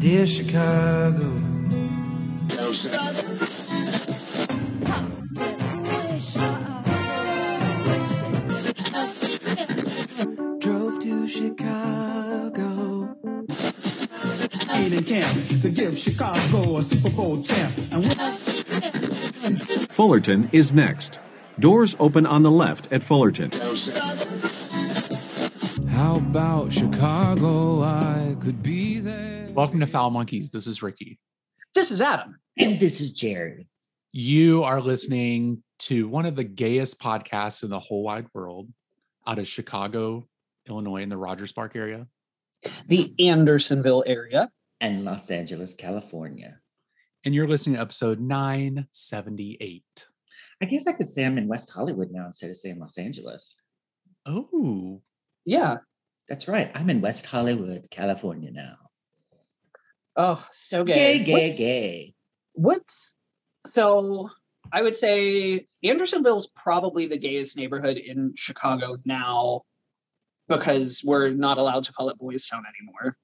[0.00, 1.18] Dear Chicago.
[10.60, 13.16] Drove to Chicago.
[15.02, 17.74] camp to give Chicago a Super Bowl champ.
[19.90, 21.18] Fullerton is next.
[21.58, 23.50] Doors open on the left at Fullerton.
[26.38, 27.82] How about Chicago?
[27.82, 29.48] I could be there.
[29.50, 30.52] Welcome to Foul Monkeys.
[30.52, 31.18] This is Ricky.
[31.74, 32.38] This is Adam.
[32.56, 33.66] And this is Jerry.
[34.12, 38.68] You are listening to one of the gayest podcasts in the whole wide world
[39.26, 40.28] out of Chicago,
[40.68, 42.06] Illinois, in the Rogers Park area.
[42.86, 44.48] The Andersonville area.
[44.80, 46.60] And Los Angeles, California.
[47.24, 49.82] And you're listening to episode 978.
[50.62, 53.56] I guess I could say I'm in West Hollywood now instead of saying Los Angeles.
[54.24, 55.02] Oh,
[55.44, 55.78] Yeah.
[56.28, 56.70] That's right.
[56.74, 58.76] I'm in West Hollywood, California now.
[60.16, 61.24] Oh, so Gay, gay.
[61.24, 62.14] gay, What's- gay.
[62.54, 63.14] What's
[63.66, 64.30] so?
[64.72, 69.62] I would say Andersonville's probably the gayest neighborhood in Chicago now
[70.48, 73.16] because we're not allowed to call it Boys Town anymore.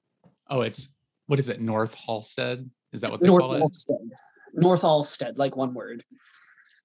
[0.49, 0.95] oh, it's
[1.27, 1.59] what is it?
[1.59, 2.69] North Halsted?
[2.93, 3.61] Is that what they North call it?
[3.61, 4.09] Alstead.
[4.53, 6.03] North Alstead, like one word.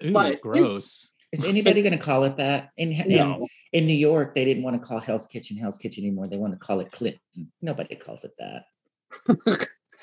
[0.04, 1.14] Ooh, but is- gross.
[1.32, 2.70] Is anybody going to call it that?
[2.76, 3.46] In, in, No.
[3.72, 6.26] in New York, they didn't want to call Hell's Kitchen Hell's Kitchen anymore.
[6.28, 7.20] They want to call it Clinton.
[7.62, 8.64] Nobody calls it that.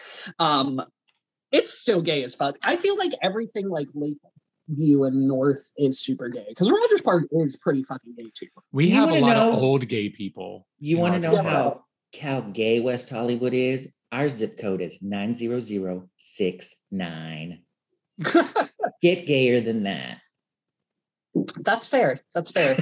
[0.40, 0.82] um,
[1.52, 2.56] it's still gay as fuck.
[2.64, 7.58] I feel like everything like Lakeview and North is super gay because Rogers Park is
[7.58, 8.48] pretty fucking gay too.
[8.72, 10.66] We You have a lot know- of old gay people.
[10.80, 11.84] You want to know how,
[12.22, 13.90] how gay West Hollywood is?
[14.14, 17.60] Our zip code is 90069.
[19.02, 20.20] Get gayer than that.
[21.62, 22.20] That's fair.
[22.34, 22.78] That's fair.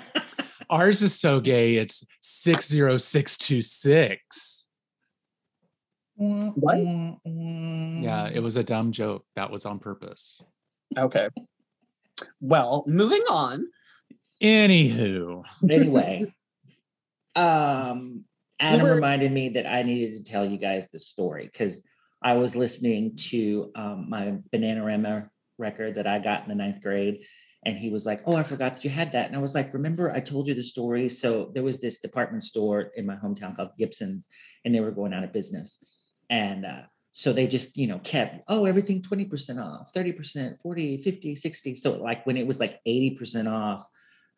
[0.70, 1.76] Ours is so gay.
[1.76, 4.66] It's 60626.
[6.16, 6.78] What?
[7.24, 9.24] Yeah, it was a dumb joke.
[9.36, 10.44] That was on purpose.
[10.96, 11.28] okay.
[12.40, 13.66] Well, moving on.
[14.42, 16.32] Anywho, anyway,
[17.36, 18.24] um,
[18.60, 21.82] Adam were- reminded me that I needed to tell you guys the story because
[22.22, 25.28] I was listening to um, my Bananarama
[25.58, 27.24] record that I got in the ninth grade.
[27.66, 29.26] And he was like, Oh, I forgot that you had that.
[29.26, 31.08] And I was like, Remember, I told you the story.
[31.08, 34.28] So there was this department store in my hometown called Gibson's,
[34.64, 35.82] and they were going out of business.
[36.30, 36.82] And uh,
[37.12, 41.74] so they just, you know, kept, oh, everything 20% off, 30%, 40, 50, 60.
[41.74, 43.88] So, like, when it was like 80% off,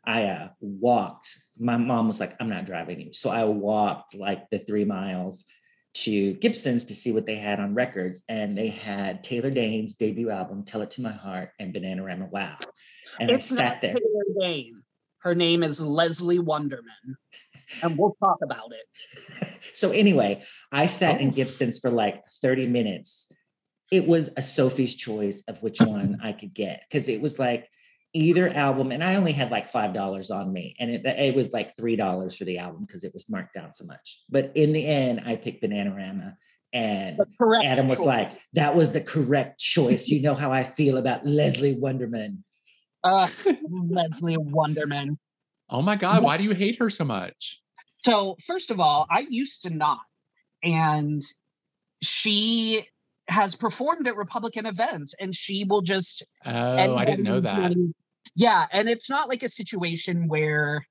[0.05, 1.37] I uh, walked.
[1.59, 3.13] My mom was like, I'm not driving you.
[3.13, 5.45] So I walked like the three miles
[5.93, 8.23] to Gibson's to see what they had on records.
[8.29, 12.57] And they had Taylor Dayne's debut album, Tell It to My Heart, and Bananarama Wow.
[13.19, 13.95] And it's I not sat there.
[13.95, 14.83] Taylor Dayne.
[15.19, 17.17] Her name is Leslie Wunderman.
[17.83, 19.49] And we'll talk about it.
[19.75, 21.33] so anyway, I sat in Oh.
[21.33, 23.33] Gibson's for like 30 minutes.
[23.93, 27.69] It was a Sophie's choice of which one I could get because it was like
[28.13, 31.51] either album, and I only had like five dollars on me, and it, it was
[31.51, 34.21] like three dollars for the album because it was marked down so much.
[34.29, 36.37] But in the end, I picked Bananarama,
[36.73, 37.21] and
[37.65, 41.77] Adam was like, "That was the correct choice." You know how I feel about Leslie
[41.77, 42.39] Wunderman.
[43.03, 43.29] Uh,
[43.89, 45.17] Leslie Wunderman.
[45.69, 47.61] oh my God, why do you hate her so much?
[47.99, 50.01] So, first of all, I used to not.
[50.63, 51.23] And
[52.03, 52.87] she
[53.29, 57.73] has performed at Republican events and she will just Oh, I didn't know that.
[58.35, 60.87] Yeah, and it's not like a situation where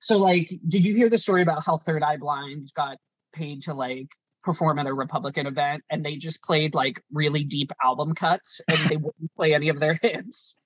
[0.00, 2.98] so like did you hear the story about how Third Eye Blind got
[3.32, 4.08] paid to like
[4.44, 8.78] perform at a Republican event and they just played like really deep album cuts and
[8.88, 10.56] they wouldn't play any of their hits.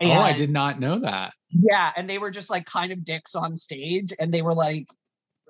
[0.00, 1.32] Oh, I did not know that.
[1.50, 4.86] yeah, and they were just like kind of dicks on stage, and they were like,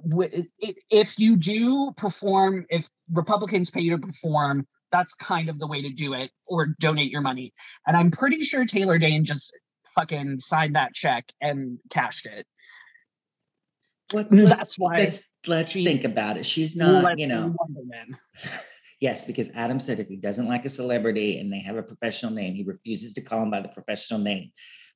[0.09, 5.59] w- i- "If you do perform, if Republicans pay you to perform, that's kind of
[5.59, 7.53] the way to do it, or donate your money."
[7.87, 9.57] And I'm pretty sure Taylor Dayne just
[9.95, 12.47] fucking signed that check and cashed it.
[14.13, 16.45] What, let's- that's why Let's let's she- think about it.
[16.47, 17.55] She's not, you know.
[18.95, 19.01] Wunderman.
[19.01, 22.33] Yes, because Adam said if he doesn't like a celebrity and they have a professional
[22.33, 24.51] name, he refuses to call them by the professional name,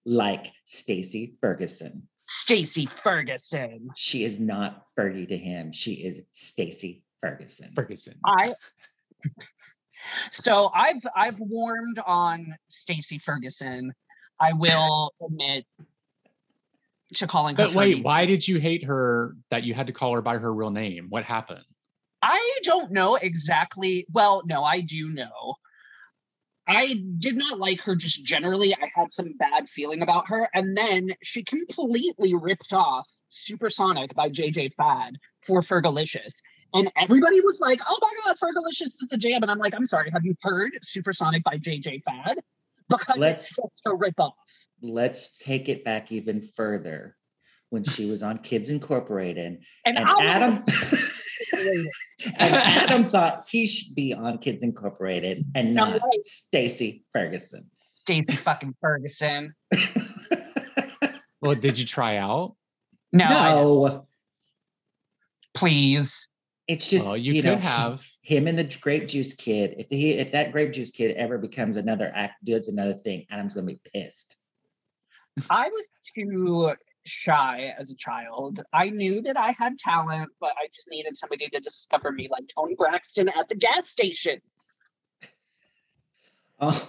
[0.05, 2.09] like Stacy Ferguson.
[2.17, 3.89] Stacy Ferguson.
[3.97, 5.73] She is not Fergie to him.
[5.73, 7.69] She is Stacy Ferguson.
[7.75, 8.15] Ferguson.
[8.25, 8.55] I
[10.31, 13.93] so I've I've warmed on Stacy Ferguson.
[14.41, 15.67] I will admit
[17.15, 17.65] to calling her.
[17.65, 18.05] But wait, Fergie.
[18.05, 21.07] why did you hate her that you had to call her by her real name?
[21.09, 21.65] What happened?
[22.23, 24.07] I don't know exactly.
[24.13, 25.55] Well, no, I do know.
[26.67, 28.75] I did not like her just generally.
[28.75, 30.49] I had some bad feeling about her.
[30.53, 36.35] And then she completely ripped off Supersonic by JJ Fad for Fergalicious.
[36.75, 39.43] And everybody was like, oh my God, Fergalicious is the jam.
[39.43, 42.41] And I'm like, I'm sorry, have you heard Supersonic by JJ Fad?
[42.89, 44.35] Because Let's- it's such a rip off.
[44.83, 47.17] Let's take it back even further
[47.71, 49.61] when she was on Kids Incorporated.
[49.85, 50.65] And, And Adam
[52.37, 56.23] Adam thought he should be on Kids Incorporated and I'm not right.
[56.23, 57.71] Stacy Ferguson.
[57.91, 59.55] Stacy fucking Ferguson.
[61.41, 62.57] Well, did you try out?
[63.13, 64.07] No, no,
[65.55, 66.29] please.
[66.67, 68.07] it's just well, you, you, could know have.
[68.23, 69.77] him and the grape juice kid.
[69.79, 73.55] If he if that grape juice kid ever becomes another act, does another thing, Adam's
[73.55, 74.37] gonna be pissed.
[75.49, 76.75] I was too
[77.09, 78.63] shy as a child.
[78.73, 82.49] I knew that I had talent, but I just needed somebody to discover me, like
[82.49, 84.41] Toni Braxton at the gas station.
[86.61, 86.89] Oh,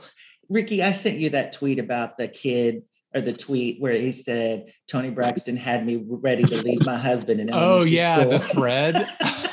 [0.50, 2.84] Ricky, I sent you that tweet about the kid
[3.14, 7.40] or the tweet where he said Toni Braxton had me ready to leave my husband
[7.40, 9.08] in Oh elementary yeah, the thread.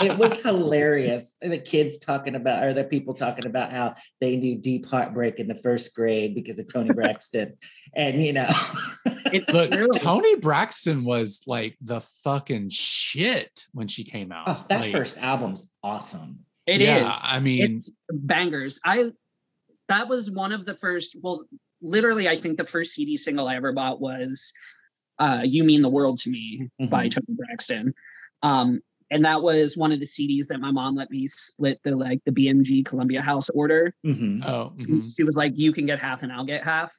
[0.00, 1.36] it was hilarious.
[1.40, 5.48] The kids talking about, or the people talking about how they knew deep heartbreak in
[5.48, 7.56] the first grade because of Toni Braxton.
[7.94, 8.48] and you know,
[9.32, 9.88] It's Look, true.
[9.94, 14.44] Toni Braxton was like the fucking shit when she came out.
[14.48, 16.40] oh, that Like, first album's awesome.
[16.66, 16.88] It is.
[16.88, 18.80] yeah, I mean, it's bangers.
[18.84, 19.10] I
[19.88, 21.14] that was one of the first.
[21.20, 21.44] Well,
[21.82, 24.50] literally, I think the first CD single I ever bought was
[25.18, 27.10] uh, "You Mean the World to Me" by Mhm.
[27.12, 27.94] Tony Braxton.
[28.42, 28.80] Um,
[29.10, 32.20] and that was one of the CDs that my mom let me split the like
[32.24, 33.94] the BMG Columbia House order.
[34.04, 34.44] Mhm.
[34.46, 35.16] oh, And mhm.
[35.16, 36.90] She was like, "You can get half, and I'll get half,"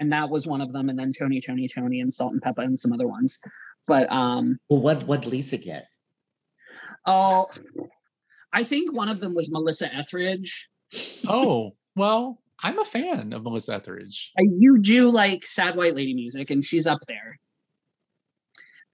[0.00, 0.88] and that was one of them.
[0.88, 3.38] And then Tony, Tony, Tony, and Salt-N-Pepa, and some other ones.
[3.86, 5.86] But um, Well, what what Lisa get?
[7.06, 7.48] oh,
[8.52, 10.68] I think one of them was Melissa Etheridge.
[11.28, 14.32] oh, well, I'm a fan of Melissa Etheridge.
[14.38, 17.38] I- you do like sad white lady music, and she's up there.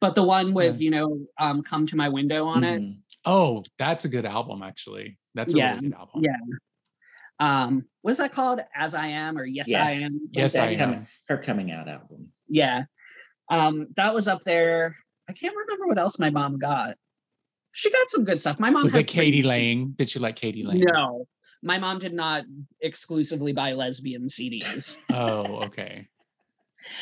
[0.00, 2.98] But the one with you know, um, "Come to My Window" on it, Mhm.
[3.26, 5.18] Oh, that's a good album, actually.
[5.34, 6.22] That's a Yeah, really good album.
[6.24, 6.36] yeah.
[7.38, 8.60] um, what's that called?
[8.74, 10.28] "As I Am" or "Yes, I Am"?
[10.32, 11.06] Yes, I coming- am.
[11.28, 12.32] Her coming out album.
[12.48, 12.84] Yeah,
[13.50, 14.96] um, that was up there.
[15.28, 16.96] I can't remember what else my mom got.
[17.72, 18.58] She got some good stuff.
[18.58, 19.90] My mom Was has it Katie pretty- Lang?
[19.92, 20.64] Did you like k.d.
[20.64, 20.80] lang?
[20.80, 21.28] No,
[21.62, 22.44] my mom did not
[22.80, 24.96] exclusively buy lesbian CDs.
[25.10, 26.08] Oh, okay.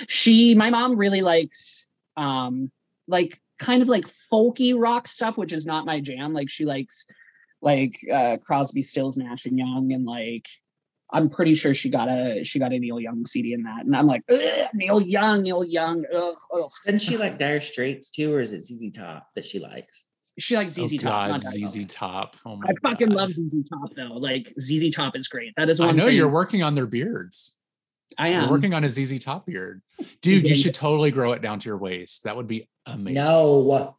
[0.08, 1.86] she my mom really likes
[2.16, 2.70] um
[3.08, 7.06] like kind of like folky rock stuff which is not my jam like she likes
[7.60, 10.46] like uh crosby stills nash and young and like
[11.12, 13.96] i'm pretty sure she got a she got a neil young cd in that and
[13.96, 14.22] i'm like
[14.74, 16.70] neil young neil young ugh, ugh.
[16.84, 20.04] Doesn't she like Dire Straits too, or is it ZZ Top that she likes?
[20.38, 22.36] she likes zz oh, top God, not ZZ Top.
[22.46, 23.16] Oh my i fucking God.
[23.16, 26.16] love zz top though like zz top is great that is I one know thing
[26.16, 27.57] you're working on their beards.
[28.16, 29.82] I You're am working on a ZZ Top beard.
[30.22, 32.24] Dude, you should totally grow it down to your waist.
[32.24, 33.22] That would be amazing.
[33.22, 33.56] No.
[33.58, 33.94] What?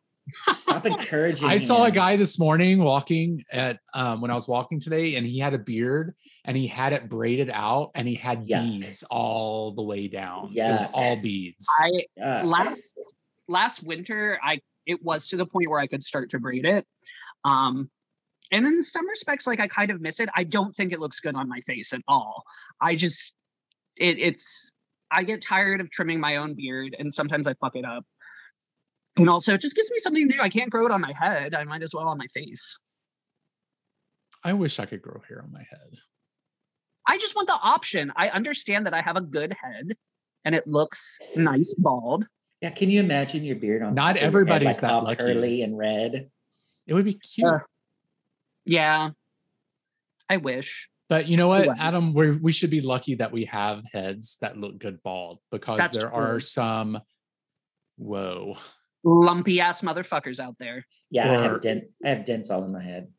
[0.57, 1.47] Stop encouraging.
[1.47, 5.25] I saw a guy this morning walking at um, when I was walking today, and
[5.25, 6.15] he had a beard
[6.45, 8.81] and he had it braided out and he had Yuck.
[8.81, 10.49] beads all the way down.
[10.51, 11.67] Yeah, It was all beads.
[11.79, 12.97] i Uh, last
[13.47, 16.85] last winter i it was to the point where i could start to braid it
[17.45, 17.89] um
[18.51, 21.19] and in some respects like i kind of miss it i don't think it looks
[21.19, 22.43] good on my face at all
[22.79, 23.33] i just
[23.99, 24.73] it it's
[25.11, 28.05] i get tired of trimming my own beard and sometimes i fuck it up
[29.17, 31.53] and also it just gives me something new i can't grow it on my head
[31.53, 32.79] i might as well on my face
[34.41, 35.97] I wish I could grow hair on my head.
[37.07, 39.97] i just want the option i understand that i have a good head
[40.45, 42.25] and it looks nice bald
[42.61, 43.95] yeah, can you imagine your beard on?
[43.95, 45.15] Not top of your head, everybody's like, that lucky.
[45.15, 46.29] curly and red.
[46.87, 47.47] It would be cute.
[47.47, 47.59] Uh,
[48.69, 49.09] yeah
[50.29, 51.75] i wish But you know what, Wow.
[51.79, 55.79] Adam, we we should be lucky that we have heads that look good bald because
[55.79, 56.99] That's there are some.
[57.97, 58.57] Whoa,
[59.03, 61.85] lumpy ass motherfuckers out there Yeah, I have dent.
[62.05, 63.09] I have dents all in my head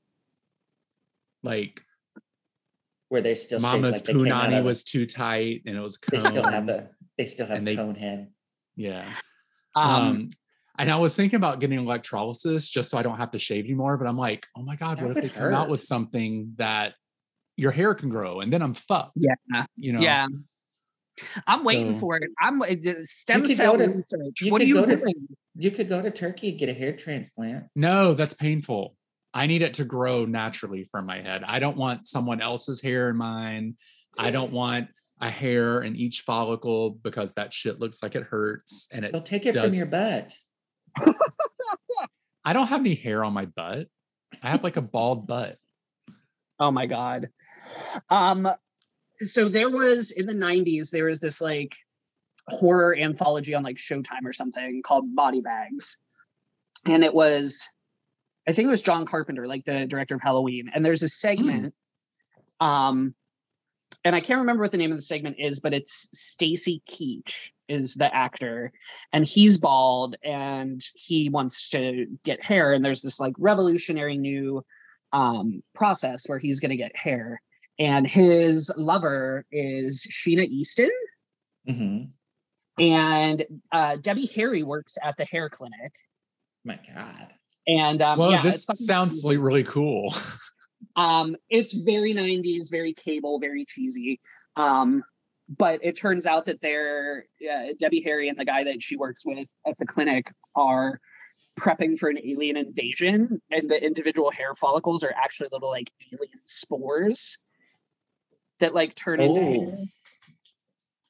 [1.43, 1.83] like
[3.09, 5.81] where they still shaped Mama's like they came out punani was too tight and it
[5.81, 5.99] was.
[6.11, 6.89] They still have the.
[7.19, 8.29] They still have And they- cone head.
[8.77, 9.13] yeah.
[9.75, 10.29] um, Um,
[10.79, 13.99] and I was thinking about getting electrolysis just so I don't have to shave anymore.
[13.99, 16.95] But I'm like, oh my god, what if they would come out with something that
[17.61, 19.13] your hair can grow, and then I'm fucked.
[19.17, 20.01] Yeah, you know.
[20.01, 20.27] Yeah.
[21.47, 22.31] I'm waiting for it.
[22.41, 24.39] I'm the stem cell to- research.
[24.51, 25.15] what are you go to- doing?
[25.55, 27.67] You could go to Turkey and get a hair transplant.
[27.77, 28.97] No, that's painful.
[29.35, 31.45] I need it to grow naturally from my head.
[31.45, 33.77] I don't want someone else's hair in mine.
[34.17, 34.89] I don't want
[35.21, 38.89] a hair in each follicle because that shit looks like it hurts.
[38.91, 40.35] And They'll take it from your butt.
[42.45, 43.87] I don't have any hair on my butt.
[44.43, 45.59] I have like a bald butt.
[46.59, 47.29] Oh my god.
[48.09, 48.49] Um
[49.21, 51.77] so there was in the 90s there was this like
[52.49, 55.99] horror anthology on like showtime or something called body bags.
[56.87, 57.69] And it was
[58.49, 60.71] i think it was john carpenter like the director of halloween.
[60.75, 61.75] And there's a segment
[62.61, 63.15] um
[64.05, 67.51] and i can't remember what the name of the segment is but it's stacy keach
[67.71, 68.73] is the actor.
[69.13, 72.73] And he's bald and he wants to get hair.
[72.73, 74.65] And there's this like revolutionary new
[75.13, 77.41] um process where he's going to get hair
[77.81, 80.91] and his lover is Sheena Easton,
[81.67, 82.05] hmm
[82.81, 85.93] and uh, Debbie Harry works at the hair clinic.
[86.65, 87.29] My God.
[87.69, 89.29] And um, well, yeah, this sounds crazy.
[89.29, 90.15] like really cool.
[90.97, 94.21] um, it's very '90s, very cable, very cheesy.
[94.57, 95.03] Um,
[95.59, 99.25] but it turns out that they're uh, Debbie Harry and the guy that she works
[99.25, 101.01] with at the clinic are
[101.59, 106.41] prepping for an alien invasion, and the individual hair follicles are actually little like alien
[106.45, 107.39] spores
[108.61, 109.77] that like turn into hair.
[109.79, 109.85] Oh,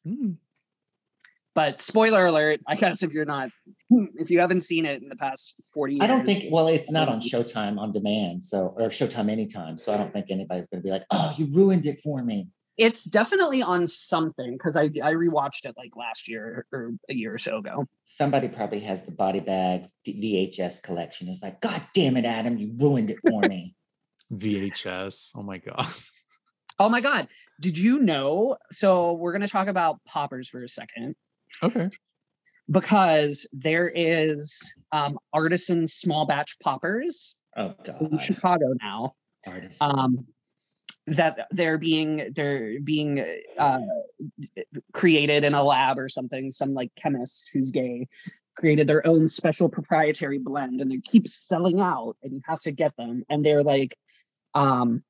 [0.06, 0.32] Hmm.
[1.54, 3.50] But spoiler alert, I guess if you're not,
[3.90, 6.04] if you haven't seen it in the past 40 years.
[6.04, 9.76] I don't think, well, it's not on Showtime on demand, so, or Showtime anytime.
[9.76, 12.48] So I don't think anybody's going to be like, oh, you ruined it for me.
[12.78, 17.34] it's definitely on something because I, I rewatched it like last year or a year
[17.34, 17.84] or so ago.
[18.04, 21.28] Somebody probably has the body bags VHS collection.
[21.28, 23.74] It's like, God damn it, Adam, you ruined it for me.
[24.32, 25.32] VHS.
[25.36, 25.86] Oh my god.
[26.80, 27.28] Oh my God.
[27.60, 28.56] Did you know?
[28.72, 31.14] So we're going to talk about poppers for a second
[31.62, 31.90] Okay.
[32.70, 39.12] because there is um, artisan small batch poppers Oh, in Chicago now.
[39.46, 39.82] Artist.
[39.82, 40.26] um,
[41.06, 43.24] that they're being they're being
[43.58, 43.80] uh,
[44.92, 46.50] created in a lab or something.
[46.50, 48.06] Some like chemist who's gay
[48.56, 52.70] created their own special proprietary blend, and they keep selling out, and you have to
[52.70, 53.24] get them.
[53.28, 53.96] And they're like
[54.54, 55.02] um,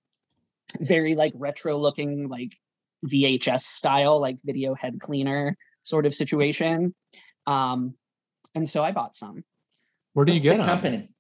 [0.81, 2.57] very like retro looking, like
[3.07, 6.95] VHS style, like video head cleaner sort of situation.
[7.47, 7.95] Um,
[8.55, 9.45] and so I bought some.
[10.13, 10.67] Where do you What's get the them?
[10.69, 11.11] company?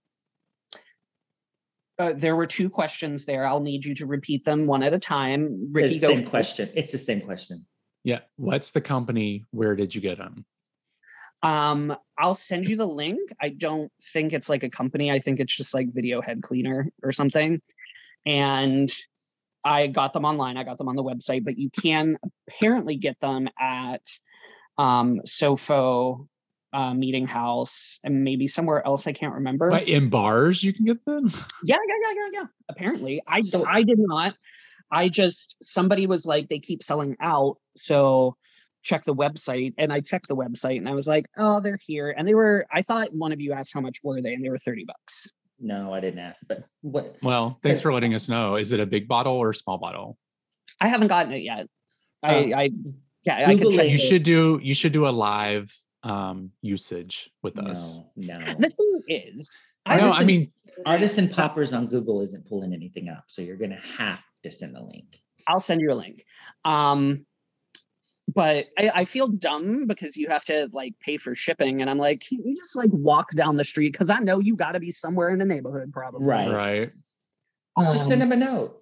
[1.99, 3.47] Uh, there were two questions there.
[3.47, 5.69] I'll need you to repeat them one at a time.
[5.71, 6.31] Ricky, It's the same first.
[6.31, 6.71] question.
[6.75, 7.67] It's the same question.
[8.05, 8.21] Yeah.
[8.37, 9.45] What's the company?
[9.51, 10.47] Where did you get them?
[11.43, 13.19] Um, I'll send you the link.
[13.41, 15.11] I don't think it's like a company.
[15.11, 17.61] I think it's just like video head cleaner or something.
[18.25, 18.91] And
[19.65, 20.57] I got them online.
[20.57, 22.17] I got them on the website, but you can
[22.49, 24.03] apparently get them at
[24.79, 26.27] um Sofo
[26.73, 29.07] uh, meeting house and maybe somewhere else.
[29.07, 29.71] I can't remember.
[29.71, 31.31] But in bars, you can get them.
[31.65, 32.47] Yeah, yeah, yeah, yeah, yeah.
[32.69, 34.35] Apparently, I I did not.
[34.91, 38.37] I just somebody was like they keep selling out, so
[38.83, 42.15] check the website, and I checked the website, and I was like, oh, they're here,
[42.17, 42.67] and they were.
[42.73, 45.29] I thought one of you asked how much were they, and they were thirty bucks.
[45.61, 46.41] No, I didn't ask.
[46.49, 47.17] But what?
[47.23, 48.57] Well, thanks for letting us know.
[48.57, 50.17] Is it a big bottle or a small bottle?
[50.81, 51.67] I haven't gotten it yet.
[52.23, 52.53] I Oh.
[52.57, 52.71] I
[53.25, 53.99] yeah, I could Google You it.
[53.99, 55.71] should do you should do a live
[56.03, 58.01] um usage with us.
[58.17, 58.47] No, no.
[58.55, 60.53] The thing is, No, I Artisan- mean
[60.87, 63.25] Artisan Poppers on Google isn't pulling anything up.
[63.29, 65.19] So you're going to have to send the link.
[65.47, 66.25] I'll send you a link.
[66.65, 67.27] Um,
[68.35, 71.99] but I, I feel dumb because you have to like pay for shipping, and I'm
[71.99, 73.93] like, can you just like walk down the street?
[73.93, 76.27] Because I know you got to be somewhere in the neighborhood, probably.
[76.27, 76.51] Right.
[76.51, 76.91] right.
[77.79, 78.81] Just send Um, them a note.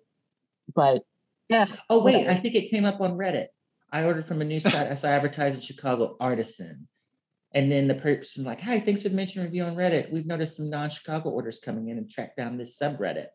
[0.74, 1.02] but
[1.48, 1.66] yeah.
[1.88, 2.16] Oh, wait.
[2.16, 2.30] whatever.
[2.30, 3.46] I think it came up on Reddit.
[3.92, 6.88] I ordered from a news site I saw advertised in Chicago, Artisan.
[7.54, 10.12] And then the person's like, hi, thanks for the mention review on Reddit.
[10.12, 13.28] We've noticed some non Chicago orders coming in and tracked down this subreddit.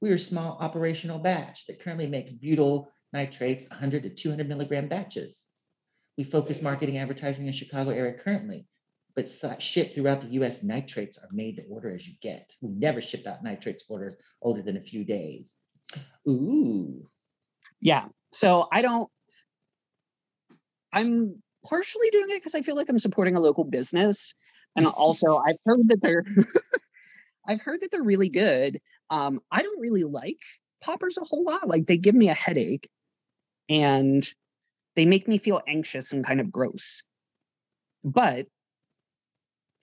[0.00, 4.88] We are a small operational batch that currently makes butyl nitrates 100 to 200 milligram
[4.88, 5.47] batches.
[6.18, 8.66] We focus marketing advertising in Chicago area currently,
[9.14, 9.28] but
[9.60, 12.52] shipped throughout the US, nitrates are made to order as you get.
[12.60, 15.54] We never shipped out nitrates orders older than a few days.
[16.28, 17.08] Ooh.
[17.80, 18.06] yeah.
[18.32, 19.08] So I don't.
[20.92, 24.34] I'm partially doing it because I feel like I'm supporting a local business,
[24.74, 26.24] and also I've heard that they're.
[27.46, 28.80] I've heard that they're really good.
[29.08, 30.40] Um, I don't really like
[30.82, 31.68] poppers a whole lot.
[31.68, 32.90] Like they give me a headache,
[33.68, 34.28] and
[34.98, 37.04] they make me feel anxious and kind of gross.
[38.02, 38.46] But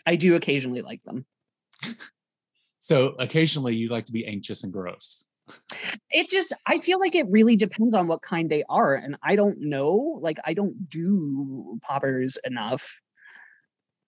[0.06, 1.26] I do occasionally like them.
[2.80, 5.26] So occasionally you like to be anxious and gross.
[6.12, 9.36] it just i feel like it really depends on what kind they are and i
[9.36, 13.00] don't know like i don't do poppers enough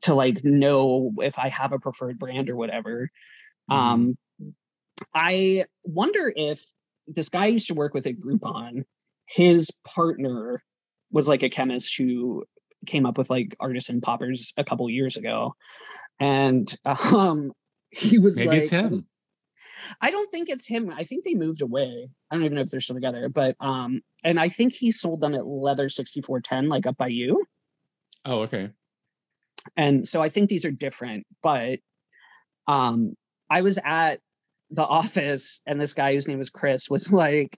[0.02, 3.12] to like know if i have a preferred brand or whatever
[3.70, 4.18] um
[5.14, 6.66] i wonder if
[7.06, 8.84] this guy I used to work with at groupon
[9.28, 10.60] his partner
[11.12, 12.44] was like a chemist who
[12.86, 15.56] came up with like artisan poppers a couple years ago
[16.20, 17.52] and um
[17.92, 19.04] he was Maybe like it's him.
[20.02, 20.92] I don't think it's him.
[20.96, 22.10] I think they moved away.
[22.30, 23.30] I don't even know if they're still together.
[23.30, 27.46] But um, and I think he sold them at Leather 6410, like up by you.
[28.26, 28.72] Oh, okay.
[29.76, 31.80] And so I think these are different, but
[32.68, 33.14] um
[33.50, 34.20] I was at
[34.72, 37.58] the office and this guy whose name was Chris was like,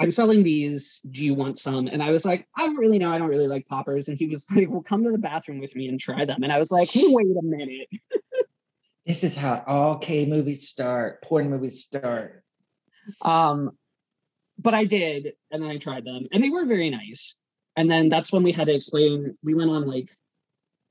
[0.00, 1.00] I'm selling these.
[1.10, 1.88] Do you want some?
[1.88, 3.10] And I was like, I don't really know.
[3.10, 4.08] I don't really like poppers.
[4.08, 6.42] And he was like, Well, come to the bathroom with me and try them.
[6.42, 7.88] And I was like, Wait a minute.
[9.06, 12.44] This is how all K movies start, porn movies start.
[13.22, 13.70] Um,
[14.58, 17.36] but I did, and then I tried them, and they were very nice.
[17.74, 19.34] And then that's when we had to explain.
[19.42, 20.10] We went on like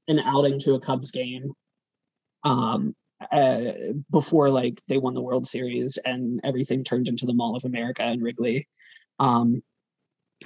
[0.08, 1.54] an outing to a Cubs game,
[2.44, 2.96] um,
[3.32, 3.72] uh,
[4.10, 8.02] before like they won the World Series, and everything turned into the Mall of America
[8.02, 8.68] and Wrigley.
[9.20, 9.62] Um,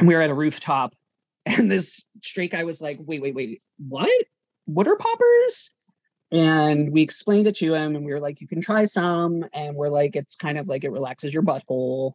[0.02, 0.94] we were at a rooftop,
[1.46, 4.10] and this straight guy was like, "Wait, wait, wait, what?
[4.66, 5.72] What are poppers?"
[6.32, 9.76] And we explained it to him, and we were like, "You can try some," and
[9.76, 12.14] we're like, "It's kind of like it relaxes your butthole."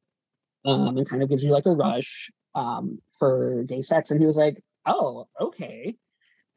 [0.67, 4.11] um, and kind of gives you like a rush um, for gay sex.
[4.11, 5.97] And he was like, oh, okay.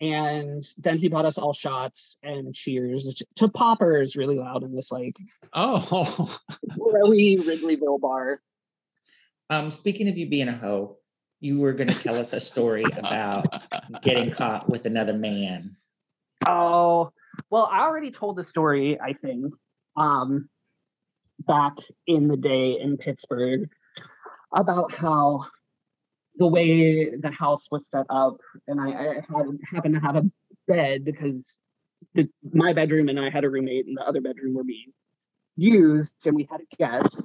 [0.01, 4.73] And then he bought us all shots and cheers to, to poppers really loud in
[4.73, 5.17] this like
[5.53, 6.39] Oh,
[6.77, 8.41] really Wrigleyville bar.
[9.49, 10.97] Um, speaking of you being a hoe,
[11.39, 13.47] you were going to tell us a story about
[14.01, 15.75] getting caught with another man.
[16.47, 17.11] Oh,
[17.49, 19.53] well, I already told the story, I think,
[19.95, 20.49] um,
[21.47, 21.73] back
[22.07, 23.69] in the day in Pittsburgh
[24.53, 25.45] about how
[26.37, 28.37] the way the house was set up,
[28.67, 30.23] and I, I had happened to have a
[30.67, 31.57] bed because
[32.13, 34.93] the, my bedroom and I had a roommate, and the other bedroom were being
[35.55, 37.15] used, and we had a guest.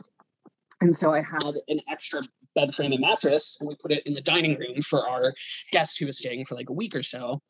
[0.84, 2.20] And so I had an extra
[2.54, 5.32] bed frame and mattress, and we put it in the dining room for our
[5.72, 7.40] guest who was staying for like a week or so.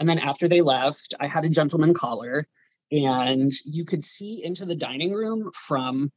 [0.00, 2.48] And then after they left, I had a gentleman caller,
[2.90, 6.10] and you could see into the dining room from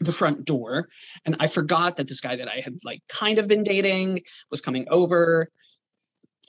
[0.00, 0.88] the front door.
[1.26, 4.62] And I forgot that this guy that I had like kind of been dating was
[4.62, 5.50] coming over.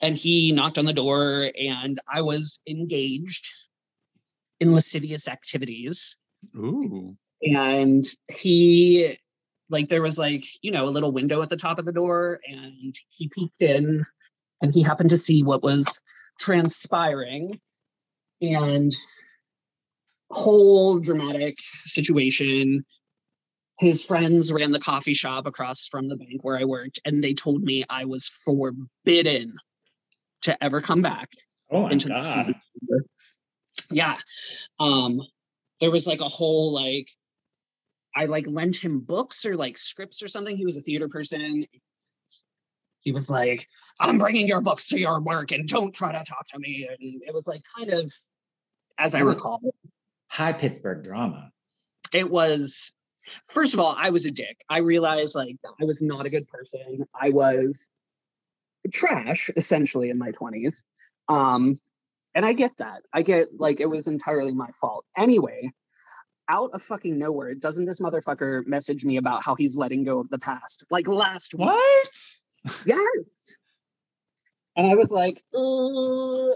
[0.00, 3.52] And he knocked on the door, and I was engaged
[4.60, 6.16] in lascivious activities
[6.56, 7.18] ooh.
[7.42, 9.18] And he
[9.68, 12.40] like there was like you know a little window at the top of the door
[12.46, 14.04] and he peeked in
[14.62, 15.98] and he happened to see what was
[16.38, 17.58] transpiring
[18.42, 18.94] and
[20.30, 22.84] whole dramatic situation
[23.78, 27.34] his friends ran the coffee shop across from the bank where i worked and they
[27.34, 29.54] told me i was forbidden
[30.42, 31.30] to ever come back
[31.70, 32.54] Oh my god!
[33.90, 34.16] Yeah.
[34.78, 35.20] Um,
[35.80, 37.08] there was like a whole like
[38.14, 40.56] I like lent him books or like scripts or something.
[40.56, 41.66] He was a theater person.
[43.00, 43.66] He was like,
[44.00, 46.86] I'm bringing your books to your work and don't try to talk to me.
[46.88, 48.12] And it was like kind of,
[48.98, 49.60] as I recall,
[50.28, 51.50] High Pittsburgh drama.
[52.12, 52.92] it was
[53.48, 56.48] first of all i was a dick i realized like i was not a good
[56.48, 57.86] person i was
[58.92, 60.76] trash essentially in my 20s
[61.28, 61.78] um
[62.34, 65.70] and i get that i get like it was entirely my fault anyway
[66.50, 70.28] out of fucking nowhere doesn't this motherfucker message me about how he's letting go of
[70.30, 72.16] the past like last week What?
[72.84, 73.54] Yes.
[74.76, 76.54] And I was like, uh,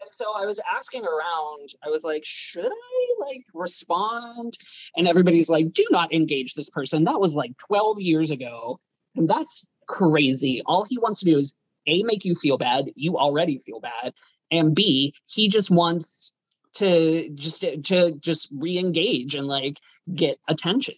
[0.00, 4.56] and so I was asking around, I was like, should I like respond?
[4.96, 7.04] And everybody's like, do not engage this person.
[7.04, 8.78] That was like 12 years ago.
[9.14, 10.62] And that's crazy.
[10.66, 11.54] All he wants to do is
[11.86, 12.90] A, make you feel bad.
[12.94, 14.12] You already feel bad.
[14.50, 16.32] And B, he just wants
[16.76, 19.80] to just to just re-engage and like
[20.14, 20.94] get attention.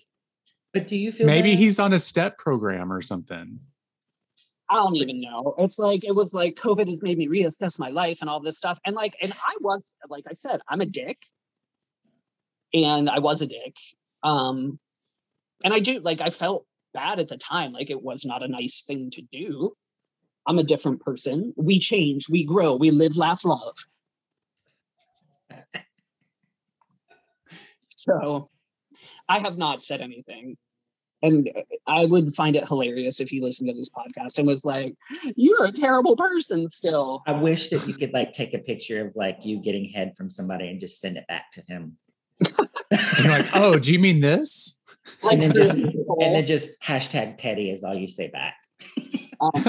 [0.73, 1.59] But do you feel Maybe bad?
[1.59, 3.61] he's on a step program or something.
[4.71, 5.55] I don't even know.
[5.59, 8.59] It's like it was like COVID has made me reassess my life and all this
[8.59, 8.79] stuff.
[8.85, 11.19] And like, and I was like I said, I'm a dick,
[12.75, 13.77] and I was a dick.
[14.23, 14.79] Um,
[15.65, 17.73] and I do like I felt bad at the time.
[17.73, 19.75] Like it was not a nice thing to do.
[20.47, 21.55] I'm a different person.
[21.57, 23.77] We change, we grow, we live, laugh, love.
[28.09, 28.51] So oh,
[29.29, 30.57] I have not said anything.
[31.21, 34.65] And uh, I would find it hilarious if he listened to this podcast and was
[34.65, 34.95] like,
[35.37, 37.23] You're a terrible person still.
[37.27, 40.31] I wish that you could like take a picture of like you getting head from
[40.31, 41.97] somebody and just send it back to him.
[42.91, 44.81] And you're like, oh, do you mean this?
[45.23, 48.57] Like, and then just and then just hashtag petty is all you say back.
[49.41, 49.63] Um,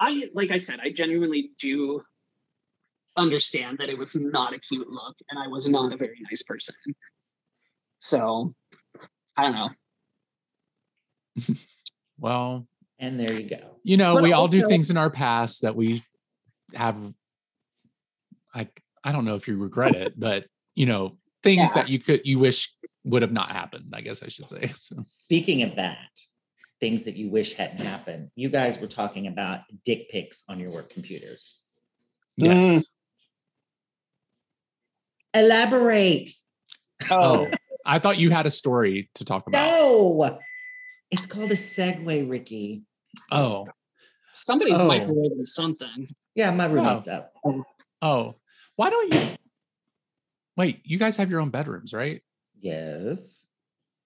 [0.00, 2.02] I like I said, I genuinely do
[3.16, 6.42] understand that it was not a cute look and I was not a very nice
[6.42, 6.74] person.
[7.98, 8.54] So
[9.36, 9.70] I don't know.
[12.18, 12.66] well,
[12.98, 13.76] And there you go.
[13.82, 16.02] you know, But we all do things in our past that we
[16.74, 16.96] have
[18.54, 21.82] like I don't know if you regret it, but you know, things Yeah.
[21.82, 24.72] that you could you wish would have not happened, I guess I should say.
[24.76, 25.96] So Speaking of that,
[26.80, 28.30] things that you wish hadn't happened.
[28.36, 31.60] You guys were talking about dick pics on your work computers.
[32.36, 32.86] Yes.
[35.34, 36.30] Elaborate.
[37.10, 37.50] Oh,
[37.84, 39.66] I thought you had a story to talk about.
[39.66, 40.38] No,
[41.10, 42.82] it's called a segue, Ricky.
[43.30, 43.66] Oh,
[44.34, 44.88] Somebody's Oh.
[44.88, 46.08] microwaving something.
[46.34, 47.34] Yeah, my roommate's up.
[48.00, 48.36] oh.
[48.76, 49.20] Why don't you?
[50.56, 52.22] Wait, you guys have your own bedrooms, right?
[52.60, 53.44] Yes.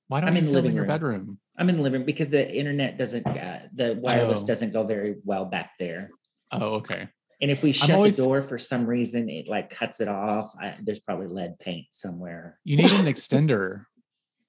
[0.08, 0.88] Why don't I'm you in the living in your room.
[0.88, 1.38] bedroom?
[1.56, 4.46] I'm in the living room because the internet doesn't, uh, the wireless Oh.
[4.46, 6.08] doesn't go very well back there.
[6.50, 7.08] Oh, okay.
[7.40, 10.54] And if we shut always- the door for some reason, it like cuts it off.
[10.60, 12.58] I, there's probably lead paint somewhere.
[12.64, 13.84] You need an extender.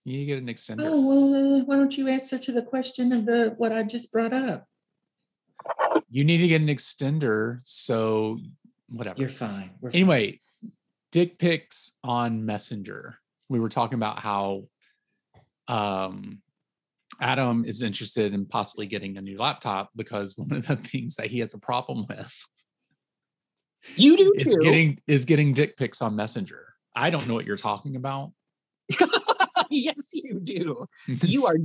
[0.05, 0.83] You need to get an extender.
[0.85, 4.11] Oh well, uh, why don't you answer to the question of the what I just
[4.11, 4.65] brought up?
[6.09, 7.59] You need to get an extender.
[7.63, 8.39] So
[8.87, 9.19] whatever.
[9.19, 9.71] You're fine.
[9.81, 10.01] We're fine.
[10.01, 10.39] anyway,
[11.11, 13.17] dick pics on Messenger.
[13.49, 14.63] We were talking about how
[15.67, 16.41] um
[17.19, 21.27] Adam is interested in possibly getting a new laptop because one of the things that
[21.27, 22.33] he has a problem with
[23.95, 24.59] You do is too.
[24.59, 26.65] getting is getting dick pics on Messenger.
[26.95, 28.31] I don't know what you're talking about.
[29.69, 30.87] yes, you do.
[31.07, 31.57] You are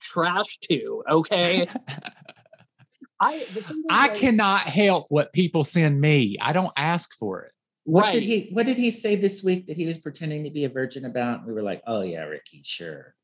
[0.00, 1.02] trash too.
[1.08, 1.66] Okay.
[3.20, 6.36] I the thing I like, cannot help what people send me.
[6.40, 7.52] I don't ask for it.
[7.84, 8.12] what right.
[8.12, 10.68] did he what did he say this week that he was pretending to be a
[10.68, 11.46] virgin about?
[11.46, 13.14] We were like, oh yeah, Ricky, sure.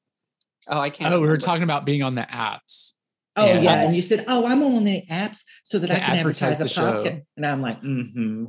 [0.66, 1.12] Oh, I can't.
[1.12, 2.94] Oh, we were talking about being on the apps.
[3.36, 3.60] Oh Yeah.
[3.60, 6.58] yeah, and you said, oh, I'm on the apps so that I can advertise advertise,
[6.58, 7.02] the the show.
[7.02, 7.22] podcast.
[7.36, 8.44] And I'm like, mm-hmm.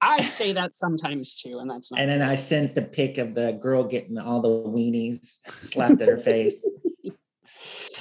[0.00, 2.00] I say that sometimes too, and that's not.
[2.00, 2.28] And then true.
[2.28, 6.66] I sent the pic of the girl getting all the weenies slapped at her face.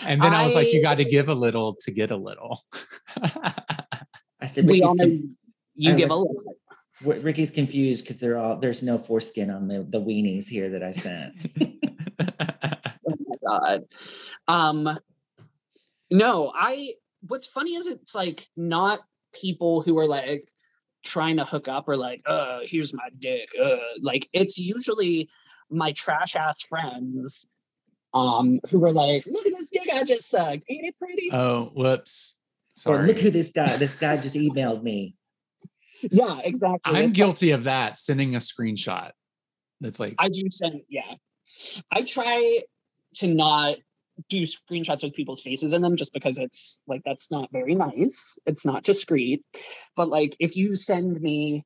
[0.01, 2.61] And then I, was like, you got to give a little to get a little.
[4.41, 5.35] I said, we all know con-
[5.75, 6.55] you I give a little.
[7.03, 10.91] Ricky's confused because they're all there's no foreskin on the, the weenies here that I
[10.91, 11.33] sent.
[13.11, 13.83] Oh my god.
[14.47, 14.99] Um
[16.11, 16.93] no, I
[17.27, 18.99] what's funny is it's like not
[19.33, 20.49] people who are like
[21.03, 23.49] trying to hook up or like, uh, here's my dick.
[23.61, 25.29] Uh like it's usually
[25.69, 27.45] my trash ass friends
[28.13, 30.63] um who were like, look at this dick I just sucked.
[30.69, 31.29] Ain't it pretty?
[31.31, 32.37] oh, whoops.
[32.85, 33.07] Or Sorry.
[33.07, 35.15] look who this guy, this guy just emailed me.
[36.01, 36.79] yeah, exactly.
[36.85, 39.11] I'm It's like- guilty of that, sending a screenshot.
[39.81, 41.15] That's like, I do send, yeah.
[41.91, 42.59] I try
[43.15, 43.77] to not
[44.27, 48.37] do screenshots with people's faces in them just because it's like that's not very nice.
[48.45, 49.43] It's not discreet.
[49.95, 51.63] But like if you send me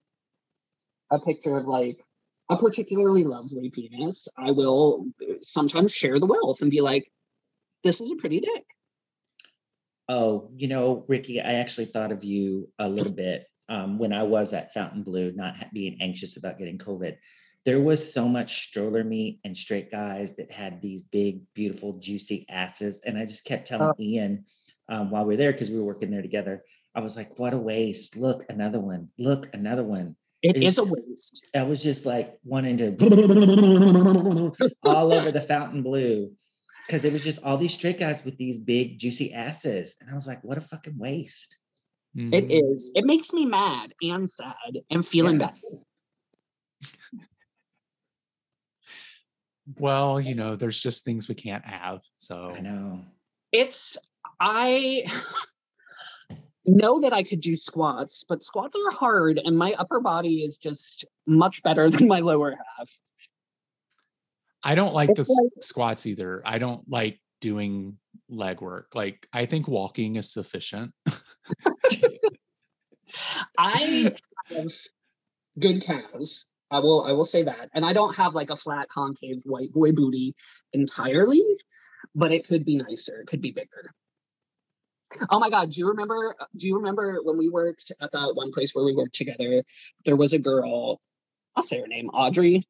[1.12, 2.04] a picture of like
[2.50, 5.06] a particularly lovely penis, I will
[5.42, 7.10] sometimes share the wealth and be like,
[7.84, 8.66] this is a pretty dick.
[10.10, 14.24] Oh, you know, Ricky, I actually thought of you a little bit um, when I
[14.24, 17.16] was at Fontainebleau, not being anxious about getting COVID.
[17.66, 22.46] There was so much stroller meat and straight guys that had these big, beautiful, juicy
[22.50, 23.00] asses.
[23.06, 24.46] And I just kept telling Ian
[24.90, 27.54] um, while we were there, because we were working there together, I was like, what
[27.54, 28.18] a waste.
[28.18, 29.10] Look, another one.
[29.18, 30.16] Look, another one.
[30.42, 31.48] It It is a waste.
[31.56, 32.92] I was just like wanting to
[34.84, 36.32] all over the Fontainebleau
[36.86, 39.96] because it was just all these straight guys with these big, juicy asses.
[40.02, 41.58] And I was like, what a fucking waste.
[42.14, 42.92] It mm, is.
[42.94, 45.48] It makes me mad and sad and feeling Yeah.
[45.48, 45.60] bad.
[49.80, 52.02] Well, you know, there's just things we can't have.
[52.18, 53.00] So I know.
[53.52, 53.98] it's
[54.40, 55.04] I
[56.66, 60.58] know that I could do squats, but squats are hard and my upper body is
[60.58, 62.90] just much better than my lower half.
[64.64, 66.42] I don't like the It's s- like- squats either.
[66.46, 67.98] I don't like doing
[68.30, 68.88] leg work.
[68.96, 70.94] Like, I think walking is sufficient.
[73.58, 74.12] I
[74.50, 74.70] have
[75.60, 76.46] good calves.
[76.74, 77.70] I will I will say that.
[77.74, 80.34] And I don't have like a flat concave white boy booty
[80.74, 81.44] entirely,
[82.16, 83.22] but it could be nicer.
[83.22, 83.94] It could be bigger.
[85.30, 88.52] Oh my god, do you remember do you remember when we worked at that one
[88.52, 89.64] place where we worked together?
[90.04, 91.00] There was a girl,
[91.56, 92.68] I'll say her name, Audrey.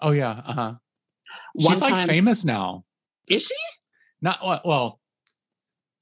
[0.00, 0.42] Oh, yeah.
[0.44, 0.74] Uh huh.
[1.54, 2.84] One She's like famous now.
[3.28, 3.54] Is she?
[4.20, 5.00] Not well,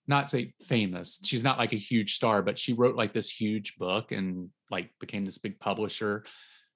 [0.07, 1.21] not say famous.
[1.23, 4.91] She's not like a huge star, but she wrote like this huge book and like
[4.99, 6.25] became this big publisher.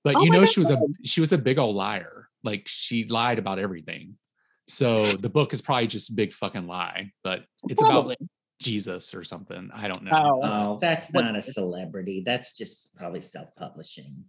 [0.04, 2.28] But Oh you my know, she was a she was a big old liar.
[2.42, 4.16] Like she lied about everything.
[4.66, 8.16] So the book is probably just a big fucking lie, but it's Probably.
[8.20, 8.28] about
[8.60, 9.70] Jesus or something.
[9.74, 10.10] I don't know.
[10.14, 12.22] Oh, Oh, that's What- not a celebrity.
[12.24, 14.24] That's just probably self-publishing.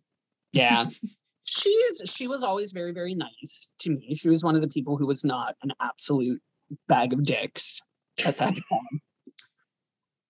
[0.54, 0.86] yeah.
[1.48, 4.14] she is she was always very, very nice to me.
[4.16, 6.42] She was one of the people who was not an absolute
[6.88, 7.82] bag of dicks
[8.26, 9.02] at that time.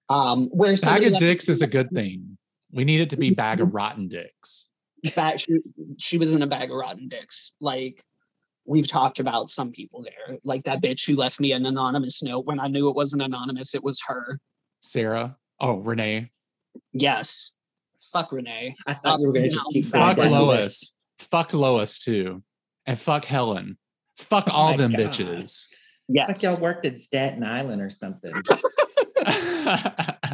[0.09, 2.37] Um where bag somebody of like- dicks is a good thing.
[2.71, 4.69] We need it to be bag of rotten dicks.
[5.11, 5.59] Bag, she,
[5.97, 7.53] she was in a bag of rotten dicks.
[7.61, 8.03] Like
[8.65, 12.45] we've talked about some people there, like that bitch who left me an anonymous note
[12.45, 13.75] when I knew it wasn't anonymous.
[13.75, 14.39] It was her.
[14.81, 15.37] Sarah.
[15.59, 16.31] Oh, Renee.
[16.93, 17.53] Yes.
[18.11, 18.75] Fuck Renee.
[18.85, 20.95] I thought you were going to just keep Fuck going down Lois.
[21.19, 22.43] Fuck Lois too.
[22.85, 23.77] And fuck Helen.
[24.17, 24.99] Fuck oh all my them God.
[24.99, 25.39] bitches.
[25.39, 25.69] It's
[26.07, 26.27] Yes.
[26.27, 28.31] like y'all worked at Staten Island or something.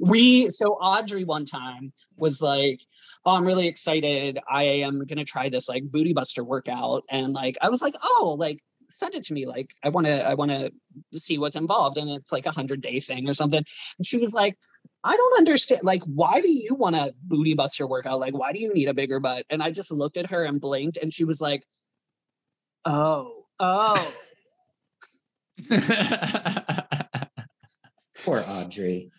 [0.00, 2.80] we so audrey one time was like
[3.26, 4.38] oh i'm really excited.
[4.50, 7.04] I am gonna try this like booty buster workout.
[7.10, 9.46] And like i was like oh like send it to me.
[9.46, 10.72] Like i want to i want to
[11.12, 13.62] see what's involved and it's like a hundred day thing or something.
[13.98, 14.56] And she was like
[15.04, 18.20] i don't understand like why do you want a booty buster workout?
[18.20, 19.44] Like why do you need a bigger butt?
[19.50, 21.62] And i just looked at her and blinked and she was like
[22.86, 24.14] oh oh.
[28.24, 29.10] Poor Audrey.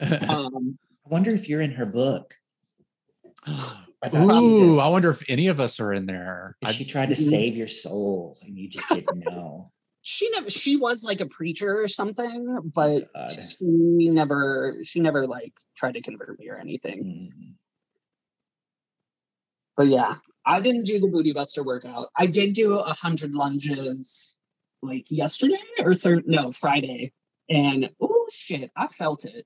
[0.28, 2.34] um I wonder if you're in her book.
[3.48, 4.78] Ooh, Jesus.
[4.78, 6.56] I wonder if any of us are in there.
[6.62, 9.72] If I- she tried to save your soul and you just didn't know.
[10.02, 13.30] she never she was like a preacher or something but God.
[13.30, 13.64] she
[14.08, 17.54] never she never like tried to convert me or anything Mm.
[19.76, 24.36] but yeah i didn't do the booty buster workout i did do a hundred lunges
[24.82, 27.12] like yesterday or third no friday
[27.50, 29.44] and oh shit i felt it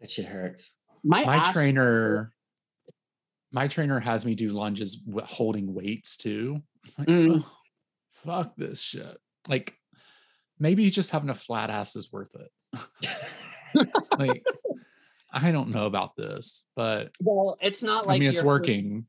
[0.00, 0.70] That shit hurts.
[1.04, 2.32] my, my ass- trainer
[3.52, 6.62] my trainer has me do lunges holding weights too.
[6.98, 7.42] Like, Mm.
[7.44, 7.52] "Oh,
[8.10, 9.18] fuck this shit.
[9.48, 9.74] Like
[10.58, 13.08] maybe just having a flat ass is worth it.
[14.18, 14.44] Like
[15.32, 19.06] i don't know about this but well it's not like i mean it's working.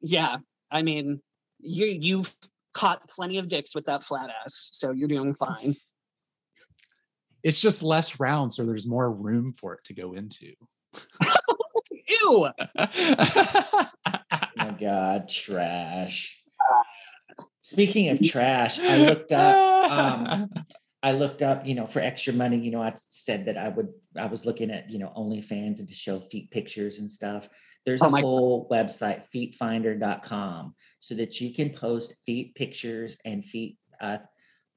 [0.00, 0.38] Yeah
[0.72, 1.20] i mean
[1.60, 2.34] you you've
[2.74, 5.76] caught plenty of dicks with that flat ass so you're doing fine
[7.42, 10.52] it's just less round so there's more room for it to go into
[12.08, 13.86] ew Oh
[14.56, 16.36] my God, trash.
[17.60, 19.90] Speaking of trash, I looked up.
[19.90, 20.50] um,
[21.02, 22.58] I looked up, you know, for extra money.
[22.58, 23.88] You know, I said that I would.
[24.16, 27.48] I was looking at, you know, OnlyFans and to show feet pictures and stuff.
[27.86, 33.44] There's Oh a my- whole website, feetfinder.com, so that you can post feet pictures and
[33.44, 34.18] feet uh,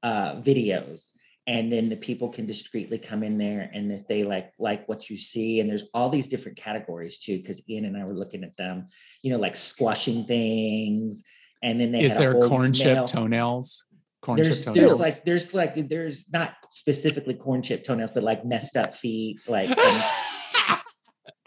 [0.02, 1.10] uh, videos,
[1.46, 5.10] and then the people can discreetly come in there, and if they like like what
[5.10, 8.44] you see, and there's all these different categories too, because Ian and I were looking
[8.44, 8.88] at them,
[9.22, 11.22] you know, like squashing things,
[11.62, 13.84] and then they is there corn nail- chip toenails?
[14.22, 18.44] Corn there's, chip there's like there's like there's not specifically corn chip toenails, but like
[18.46, 20.04] messed up feet, like and,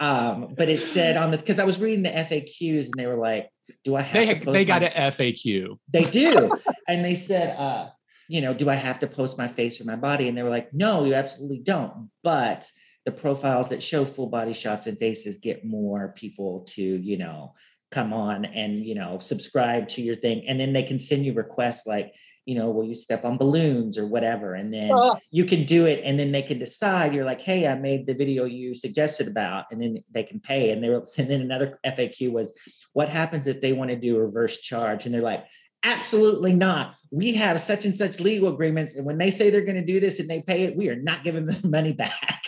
[0.00, 3.16] um, but it said on the because I was reading the FAQs and they were
[3.16, 3.50] like,
[3.84, 6.56] Do I have they they got my- an faq They do.
[6.86, 7.88] and they said, uh,
[8.28, 10.28] you know, do I have to post my face or my body?
[10.28, 12.10] And they were like, No, you absolutely don't.
[12.22, 12.70] But
[13.04, 17.54] the profiles that show full body shots and faces get more people to, you know,
[17.90, 21.32] come on and you know subscribe to your thing and then they can send you
[21.32, 22.14] requests like
[22.44, 25.18] you know will you step on balloons or whatever and then Ugh.
[25.30, 28.14] you can do it and then they can decide you're like hey i made the
[28.14, 31.78] video you suggested about and then they can pay and they were and then another
[31.84, 32.52] faq was
[32.92, 35.46] what happens if they want to do a reverse charge and they're like
[35.82, 39.74] absolutely not we have such and such legal agreements and when they say they're going
[39.74, 42.42] to do this and they pay it we are not giving them the money back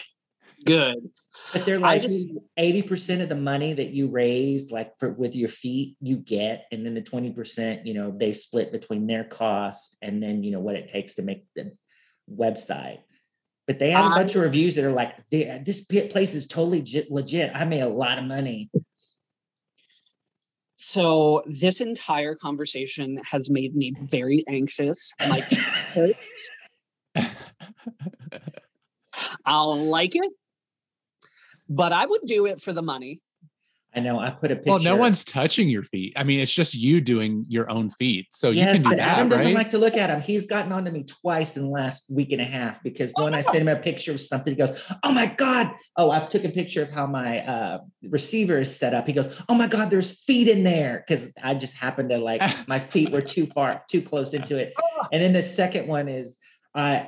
[0.64, 1.10] good
[1.52, 5.48] but they're like just- 80% of the money that you raise, like for with your
[5.48, 10.22] feet, you get, and then the 20%, you know, they split between their cost and
[10.22, 11.72] then you know what it takes to make the
[12.32, 13.00] website.
[13.66, 17.52] But they have a bunch of reviews that are like, this place is totally legit.
[17.54, 18.68] I made a lot of money.
[20.82, 25.12] So this entire conversation has made me very anxious.
[25.28, 25.40] My
[25.92, 26.50] hurts.
[29.44, 30.32] I'll like it,
[31.68, 33.20] but I would do it for the money.
[33.94, 34.20] I know.
[34.20, 34.70] I put a picture.
[34.70, 38.26] well no one's touching your feet i mean it's just you doing your own feet
[38.30, 40.20] so yes, you can do but that Adam doesn't right like to look at him.
[40.20, 43.40] He's gotten onto me twice in the last week and a half because when I
[43.40, 44.72] sent him a picture of something, he goes,
[45.02, 48.94] "Oh my god!" Oh, I took a picture of how my uh, receiver is set
[48.94, 49.06] up.
[49.06, 52.42] He goes, "Oh my god, there's feet in there," because I just happened to like
[52.68, 54.72] my feet were too far, too close into it.
[55.12, 56.38] And then the second one is,
[56.74, 57.04] uh,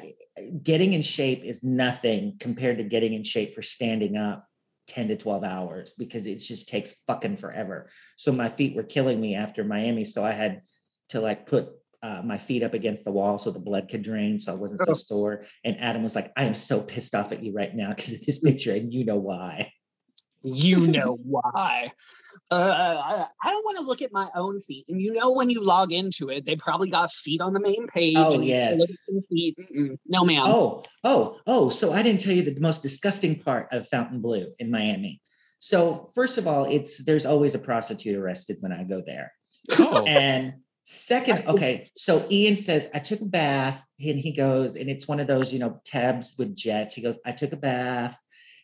[0.63, 4.47] getting in shape is nothing compared to getting in shape for standing up
[4.93, 7.89] 10 to 12 hours because it just takes fucking forever.
[8.17, 10.05] So my feet were killing me after Miami.
[10.05, 10.63] So I had
[11.11, 11.71] to like put
[12.03, 14.39] uh, my feet up against the wall so the blood could drain.
[14.39, 14.95] So I wasn't so Oh.
[14.95, 15.45] sore.
[15.65, 18.25] And Adam was like, I am so pissed off at you right now because of
[18.27, 18.75] this picture.
[18.75, 19.73] And you know why.
[20.43, 21.93] You know why.
[22.53, 24.85] Uh, I, I don't want to look at my own feet.
[24.89, 27.87] And you know, when you log into it, they probably got feet on the main
[27.87, 28.17] page.
[28.17, 28.79] Oh, yes.
[28.79, 29.59] Look at some feet.
[29.59, 29.99] Mm-mm.
[30.07, 30.45] No, ma'am.
[30.47, 31.69] Oh, oh, oh.
[31.71, 35.21] So I didn't tell you the most disgusting part of Fontainebleau in Miami.
[35.59, 39.33] So first of all, it's there's always a prostitute arrested when I go there.
[39.79, 44.91] oh And Second, okay, so Ian says, I took a bath, and he goes, and
[44.91, 46.93] it's one of those, you know, tabs with jets.
[46.95, 48.19] He goes, I took a bath.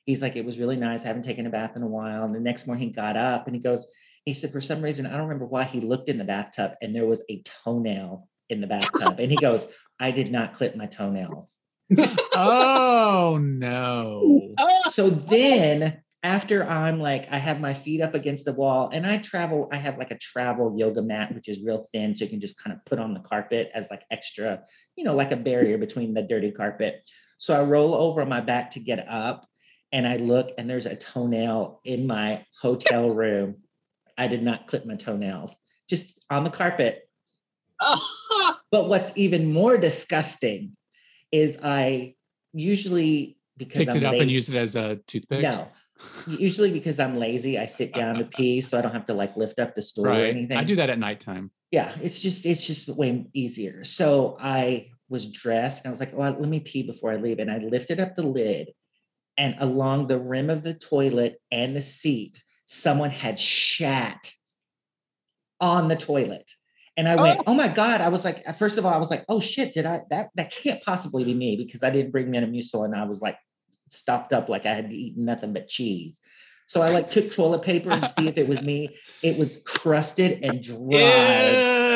[0.09, 1.05] He's like, it was really nice.
[1.05, 2.25] I haven't taken a bath in a while.
[2.25, 3.87] And the next morning he got up and he goes,
[4.25, 6.97] he said, for some reason, I don't remember why he looked in the bathtub and
[6.97, 9.21] there was a toenail in the bathtub.
[9.21, 9.66] and he goes,
[10.01, 11.61] I did not clip my toenails.
[12.35, 14.55] Oh no.
[14.92, 19.18] so then after I'm like, I have my feet up against the wall and I
[19.18, 22.14] travel, I have like a travel yoga mat, which is real thin.
[22.14, 24.62] So you can just kind of put on the carpet as like extra,
[24.97, 27.03] you know, like a barrier between the dirty carpet.
[27.37, 29.47] So I roll over on my back to get up
[29.92, 33.57] and I look and there's a toenail in my hotel room.
[34.16, 35.57] I did not clip my toenails,
[35.88, 37.09] just on the carpet.
[38.70, 40.77] But what's even more disgusting
[41.33, 42.16] is I
[42.53, 45.40] usually because Picked I'm it up and lazy- used it as a toothpick.
[45.40, 45.68] no.
[46.29, 49.37] Usually because I'm lazy, I sit down to pee, so I don't have to like
[49.37, 50.57] lift up the stool or anything.
[50.57, 51.51] I do that at nighttime.
[51.72, 53.85] Yeah, it's just it's just way easier.
[53.85, 57.38] So I was dressed and I was like, well, let me pee before I leave.
[57.40, 58.68] And I lifted up the lid,
[59.38, 64.33] and along the rim of the toilet and the seat, someone had shat
[65.61, 66.51] on the toilet.
[66.96, 68.01] And I went, oh, oh my God.
[68.01, 70.51] I was like, first of all, I was like, oh shit, did I that that
[70.51, 73.38] can't possibly be me because I didn't bring Metamucil and I was like
[73.88, 76.20] stopped up like I had eaten nothing but cheese.
[76.66, 78.96] So I like took toilet paper to see if it was me.
[79.22, 81.85] It was crusted and dry.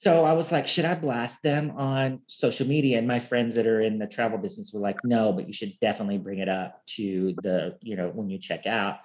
[0.00, 2.98] So I was like, should I blast them on social media?
[2.98, 5.72] And my friends that are in the travel business were like, no, but you should
[5.80, 8.98] definitely bring it up to the, you know, when you check out.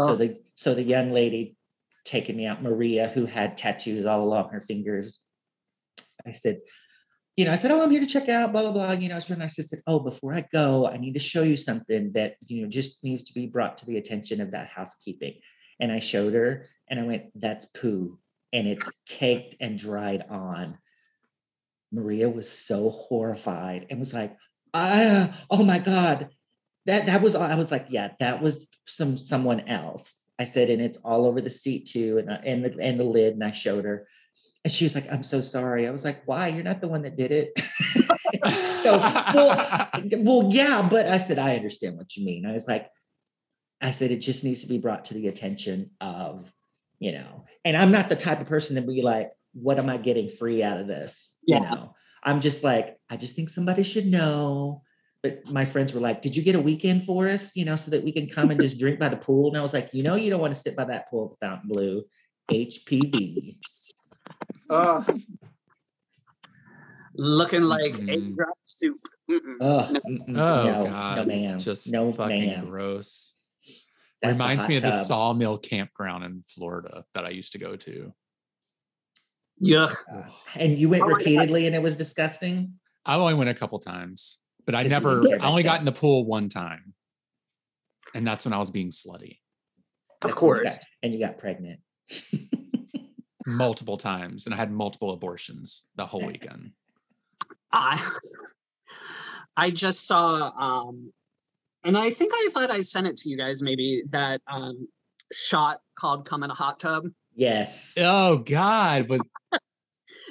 [0.00, 1.56] So the so the young lady
[2.04, 5.20] taking me out, Maria, who had tattoos all along her fingers.
[6.26, 6.60] I said,
[7.36, 8.92] you know, I said, oh, I'm here to check out, blah, blah, blah.
[8.92, 9.58] You know, it's really nice.
[9.58, 12.68] I said, oh, before I go, I need to show you something that, you know,
[12.68, 15.34] just needs to be brought to the attention of that housekeeping.
[15.78, 18.18] And I showed her and I went, that's poo.
[18.56, 20.78] And it's caked and dried on.
[21.92, 24.36] Maria was so horrified and was like,
[24.72, 26.30] ah, oh my God.
[26.86, 30.24] That that was all I was like, yeah, that was some someone else.
[30.38, 33.34] I said, and it's all over the seat too, and and the and the lid.
[33.34, 34.06] And I showed her,
[34.64, 36.48] and she was like, "I'm so sorry." I was like, "Why?
[36.48, 37.52] You're not the one that did it."
[38.86, 42.46] Well, well, yeah, but I said, I understand what you mean.
[42.46, 42.88] I was like,
[43.80, 46.52] I said, it just needs to be brought to the attention of,
[46.98, 49.96] you know, and I'm not the type of person to be like, what am I
[49.96, 51.36] getting free out of this?
[51.44, 54.82] You know, I'm just like, I just think somebody should know.
[55.22, 57.56] But my friends were like, Did you get a weekend for us?
[57.56, 59.48] You know, so that we can come and just drink by the pool.
[59.48, 61.38] And I was like, You know, you don't want to sit by that pool with
[61.40, 62.02] Fontainebleau.
[62.50, 63.56] HPB.
[64.70, 65.04] Oh,
[67.14, 68.36] looking like egg Mm-mm.
[68.36, 68.98] drop soup.
[69.30, 69.56] Mm-mm.
[69.60, 70.42] Ugh, No.
[70.42, 71.16] Oh no, god.
[71.16, 71.58] no, ma'am.
[71.58, 72.66] Just no, fucking ma'am.
[72.66, 73.35] gross.
[74.22, 77.76] That's Reminds hot me of the sawmill campground in Florida that I used to go
[77.76, 78.12] to.
[79.62, 79.94] Yuck.
[80.54, 81.18] And you went Oh my God.
[81.18, 82.72] repeatedly and it was disgusting.
[83.04, 86.24] I only went a couple times, but I never I only got in the pool
[86.24, 86.94] one time.
[88.14, 89.38] And that's when I was being slutty
[90.22, 90.78] Of That's when you got- course.
[91.02, 91.80] and you got pregnant.
[93.48, 96.72] multiple times and I had multiple abortions the whole weekend.
[97.72, 98.10] I
[99.56, 101.12] I just saw um
[101.86, 104.86] and I think I thought I sent it to you guys maybe that um
[105.32, 107.04] shot called Come in a Hot Tub.
[107.34, 107.94] Yes.
[107.96, 109.20] Oh god, but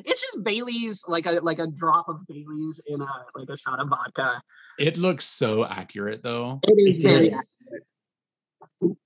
[0.04, 3.80] It's just Bailey's like a like a drop of Bailey's in a like a shot
[3.80, 4.42] of vodka.
[4.78, 6.60] it looks so accurate though.
[6.64, 8.98] It is It very accurate.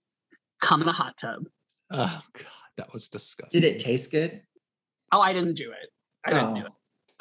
[0.62, 1.46] Come in a hot tub.
[1.92, 2.46] Oh god,
[2.78, 3.62] that was disgusting.
[3.62, 4.42] Did it taste good?
[5.12, 5.90] Oh, I didn't do it.
[6.26, 6.66] I didn't do Oh.
[6.66, 6.72] it.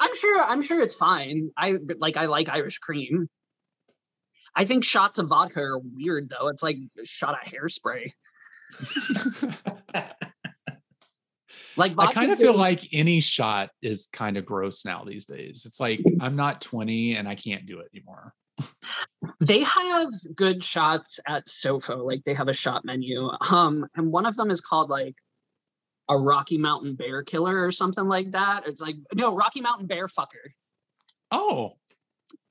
[0.01, 0.43] I'm sure.
[0.43, 1.49] I'm sure it's fine.
[1.57, 2.17] I like.
[2.17, 3.29] I like Irish cream.
[4.55, 6.47] I think shots of vodka are weird though.
[6.47, 8.11] It's like a shot of hairspray.
[11.77, 15.65] Like I kind of feel like any shot is kind of gross now these days.
[15.65, 18.33] It's like I'm not 20 and I can't do it anymore.
[19.39, 22.05] they have good shots at Sofo.
[22.05, 23.29] Like they have a shot menu.
[23.49, 25.15] Um, and one of them is called like
[26.09, 28.67] a Rocky Mountain Bear Killer or something like that.
[28.67, 30.51] It's like no Rocky Mountain Bear Fucker,
[31.31, 31.77] Oh,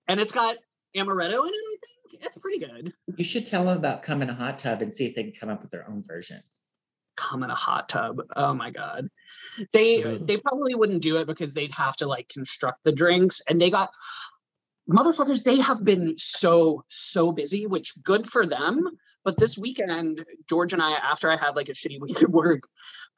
[0.07, 0.57] and it's got
[0.97, 1.81] amaretto in it.
[2.07, 2.93] I think it's pretty good.
[3.17, 5.33] You should tell them about come in a hot tub and see if they can
[5.33, 6.43] come up with their own version.
[7.17, 8.21] come in a hot tub.
[8.37, 9.09] Oh my god.
[9.73, 10.27] They Ugh.
[10.27, 13.71] they probably wouldn't do it because they'd have to like construct the drinks and they
[13.71, 13.91] got
[14.89, 18.89] motherfuckers they have been so so busy which good for them
[19.23, 22.63] but this weekend george and i after i had like a shitty week at work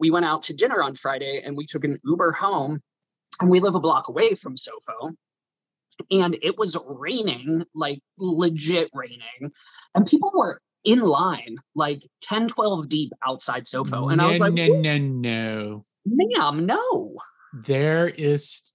[0.00, 2.82] we went out to dinner on friday and we took an uber home
[3.40, 5.14] and we live a block away from sofo
[6.10, 9.52] and it was raining like legit raining
[9.94, 14.52] and people were in line like 10 12 deep outside sofo and i was like
[14.52, 15.84] no, no, no.
[16.06, 17.16] Ma'am, no,
[17.52, 18.72] There is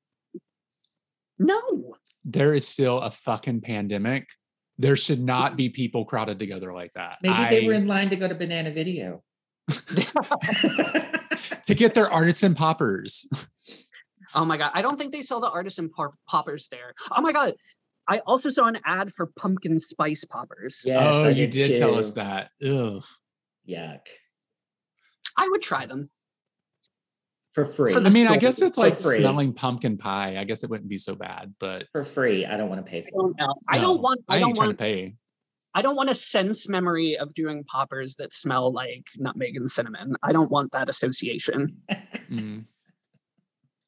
[1.39, 1.95] no.
[2.23, 4.27] there is still a fucking pandemic.
[4.77, 5.57] There should not mm-hmm.
[5.57, 7.17] be people crowded together like that.
[7.21, 9.23] Maybe they were in line to go to Banana Video.
[9.69, 13.27] to get their artisan poppers.
[14.35, 16.93] Oh my god, I don't think they sell the artisan pop- poppers there.
[17.11, 17.53] Oh my god,
[18.07, 20.81] I also saw an ad for pumpkin spice poppers.
[20.85, 22.51] Yes, oh, I you did tell us that.
[22.63, 23.03] Ugh.
[23.67, 24.05] Yuck.
[25.37, 26.09] I would try them.
[27.53, 27.93] For free.
[27.93, 29.15] For I mean, I guess it's like free.
[29.15, 30.37] smelling pumpkin pie.
[30.37, 32.45] I guess it wouldn't be so bad, but For free.
[32.45, 33.55] I don't want to pay I for don't know.
[33.69, 34.21] I don't want.
[34.27, 34.71] I, I don't want.
[34.71, 35.15] to pay.
[35.73, 40.15] I don't want a sense memory of doing poppers that smell like nutmeg and cinnamon.
[40.21, 41.81] I don't want that association.
[42.29, 42.65] Mm.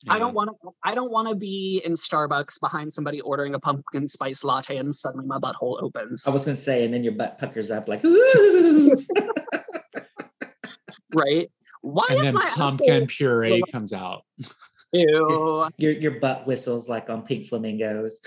[0.07, 0.69] I don't want to.
[0.83, 4.95] I don't want to be in Starbucks behind somebody ordering a pumpkin spice latte and
[4.95, 6.27] suddenly my butthole opens.
[6.27, 8.95] I was going to say, and then your butt puckers up like, ooh.
[11.15, 11.49] right.
[11.81, 14.23] Why And then my pumpkin asshole- puree comes out.
[14.93, 15.67] Ew.
[15.77, 18.19] your, your butt whistles like on pink flamingos.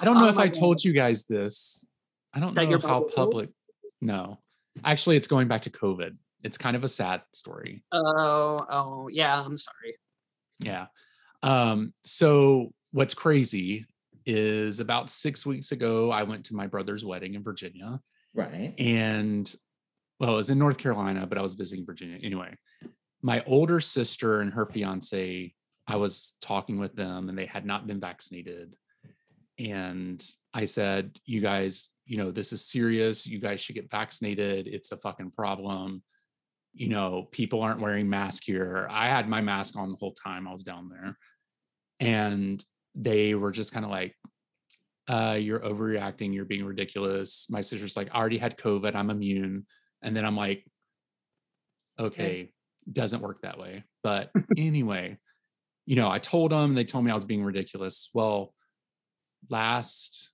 [0.00, 0.54] I don't oh know Oh if I God.
[0.54, 1.86] told you guys this.
[2.32, 3.30] I don't That know your how butt whistled?
[3.32, 3.50] public.
[4.00, 4.38] No,
[4.84, 6.16] actually, it's going back to COVID.
[6.44, 7.82] It's kind of a sad story.
[7.92, 9.40] Oh, oh, yeah.
[9.40, 9.96] I'm sorry.
[10.60, 10.86] Yeah.
[11.42, 13.86] Um, so what's crazy
[14.26, 18.00] is about six weeks ago, I went to my brother's wedding in Virginia.
[18.34, 18.74] Right.
[18.78, 19.52] and
[20.20, 22.54] well, it was in North Carolina, but I was visiting Virginia anyway.
[23.22, 25.54] My older sister and her fiance,
[25.86, 28.76] I was talking with them, and they had not been vaccinated.
[29.58, 30.22] And
[30.54, 33.26] I said, "You guys, you know, this is serious.
[33.26, 34.68] You guys should get vaccinated.
[34.68, 36.02] It's a fucking problem.
[36.74, 38.86] You know, people aren't wearing masks here.
[38.90, 41.18] I had my mask on the whole time I was down there,
[42.00, 42.62] and
[42.94, 44.14] they were just kind of like,
[45.08, 47.46] uh, you're overreacting, you're being ridiculous.
[47.50, 49.66] My sister's like, I already had COVID, I'm immune.
[50.02, 50.64] And then I'm like,
[51.98, 52.52] okay,
[52.92, 53.84] doesn't work that way.
[54.02, 55.18] But anyway,
[55.86, 58.10] you know, I told them, they told me I was being ridiculous.
[58.12, 58.52] Well,
[59.48, 60.30] last,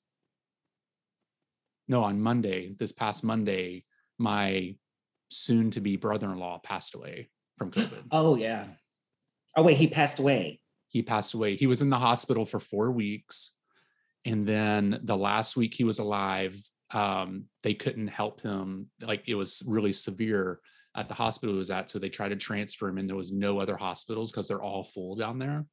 [1.87, 3.85] no, on Monday, this past Monday,
[4.19, 4.75] my
[5.35, 7.29] soon to be brother in law passed away
[7.59, 8.05] from COVID.
[8.11, 8.67] Oh, yeah.
[9.57, 10.61] Oh, wait, he passed away.
[10.89, 11.57] he passed away.
[11.57, 13.59] He was in the hospital for four weeks.
[14.25, 16.57] And then the last week he was alive,
[16.93, 18.89] um, they couldn't help him.
[19.01, 20.61] Like it was really severe
[20.97, 21.91] at the hospital he was at.
[21.91, 24.85] So they tried to transfer him, and there was no other hospitals because they're all
[24.85, 25.67] full down there.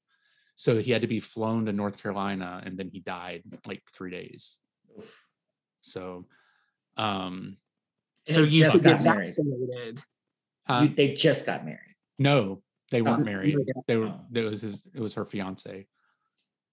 [0.55, 4.11] So he had to be flown to North Carolina, and then he died like three
[4.11, 4.59] days.
[5.81, 6.25] So,
[6.97, 7.57] um,
[8.27, 9.33] So you just got married.
[10.67, 10.81] huh?
[10.83, 11.95] You- they just got married.
[12.19, 12.61] No,
[12.91, 13.57] they oh, weren't Oh, married.
[13.87, 14.07] They were.
[14.07, 14.21] Oh.
[14.33, 14.85] It was his.
[14.93, 15.87] It was her fiance.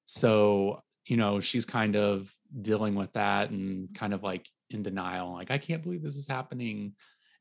[0.04, 2.30] So you know, she's kind of
[2.60, 5.32] dealing with that and kind of like in denial.
[5.32, 6.94] Like, I can't believe this is happening,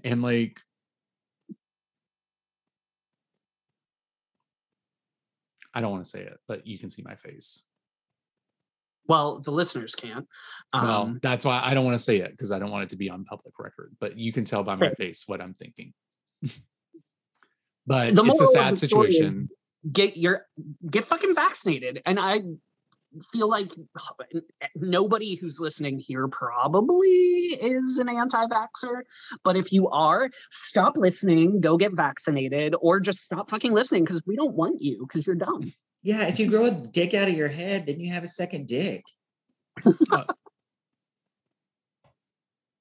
[0.03, 0.62] and like.
[5.74, 7.64] I don't want to say it, but you can see my face.
[9.08, 10.28] Well, the listeners can't.
[10.74, 12.89] well, Um, that's why I don't want to say it because I don't want it
[12.91, 13.95] to be on public record.
[13.99, 14.97] But you can tell by my Right.
[14.97, 15.93] face what I'm thinking.
[17.86, 19.49] but The it's a sad is- situation.
[19.91, 20.45] get your
[20.89, 22.01] get fucking vaccinated.
[22.05, 22.41] And I
[23.32, 23.72] feel like
[24.76, 29.03] nobody who's listening here probably is an anti-vaxxer.
[29.45, 34.22] But if you are, stop listening, go get vaccinated, or just stop fucking listening because
[34.28, 35.72] we don't want you because you're dumb.
[36.08, 38.66] Yeah, if you grow a dick out of your head, then you have a second
[38.66, 39.03] dick.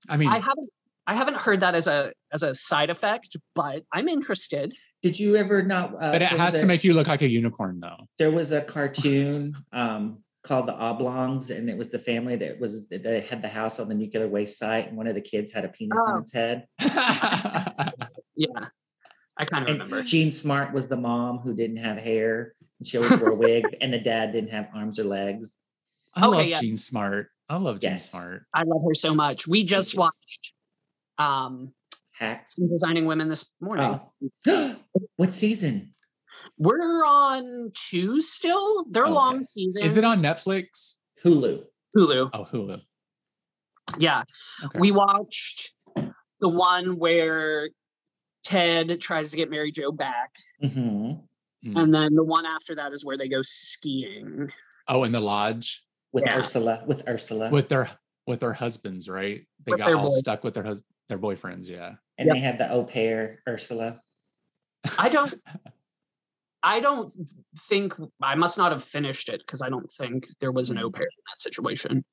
[0.08, 0.70] I mean, I haven't
[1.08, 4.76] I haven't heard that as a as a side effect, but I'm interested.
[5.02, 5.94] Did you ever not?
[6.00, 7.96] Uh, but it has was to make you look like a unicorn, though.
[8.16, 12.88] There was a cartoon um, called The Oblongs, and it was the family that was
[12.90, 15.64] that had the house on the nuclear waste site, and one of the kids had
[15.64, 16.12] a penis Oh.
[16.12, 16.68] on its head.
[18.38, 18.68] Yeah.
[19.38, 20.02] I kind of remember.
[20.02, 23.76] Jean Smart was the mom who didn't have hair, and she always wore a wig,
[23.80, 25.56] and the dad didn't have arms or legs.
[26.14, 26.60] I Okay, love yes.
[26.60, 27.28] Jean Smart.
[27.48, 28.10] I love Jean Yes.
[28.10, 28.42] Smart.
[28.54, 29.46] I love her so much.
[29.46, 30.52] We just watched
[31.18, 31.72] um
[32.12, 32.56] Hacks.
[32.56, 34.00] designing women this morning.
[34.46, 34.76] Oh.
[35.16, 35.94] what season?
[36.58, 38.86] We're on two still.
[38.90, 39.12] They're Okay.
[39.12, 39.84] long seasons.
[39.84, 40.94] Is it on Netflix?
[41.24, 41.64] Hulu.
[41.94, 42.30] Hulu?
[42.32, 42.80] Oh, Hulu.
[43.98, 44.22] Yeah.
[44.64, 44.78] Okay.
[44.78, 45.72] We watched
[46.40, 47.68] the one where
[48.44, 50.30] Ted tries to get Mary Jo back.
[50.60, 51.12] hmm
[51.64, 51.82] Mm.
[51.82, 54.50] And then the one after that is where they go skiing.
[54.88, 55.82] oh, in the lodge
[56.12, 56.38] With Yeah.
[56.38, 56.82] Ursula.
[56.86, 57.50] With Ursula.
[57.50, 57.90] with their
[58.26, 59.46] with their husbands, right?
[59.64, 61.68] They With got all boy- stuck with their hus- their boyfriends.
[61.68, 61.94] Yeah.
[62.18, 64.00] and they had the au pair, Ursula.
[64.98, 65.34] I don't
[66.62, 67.12] I don't
[67.68, 70.90] think I must not have finished it because I don't think there was an au
[70.90, 72.04] pair in that situation.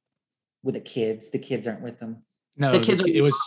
[0.63, 1.29] with the kids.
[1.29, 2.23] The kids aren't with them.
[2.55, 3.37] No, The the kids ki- are- it was.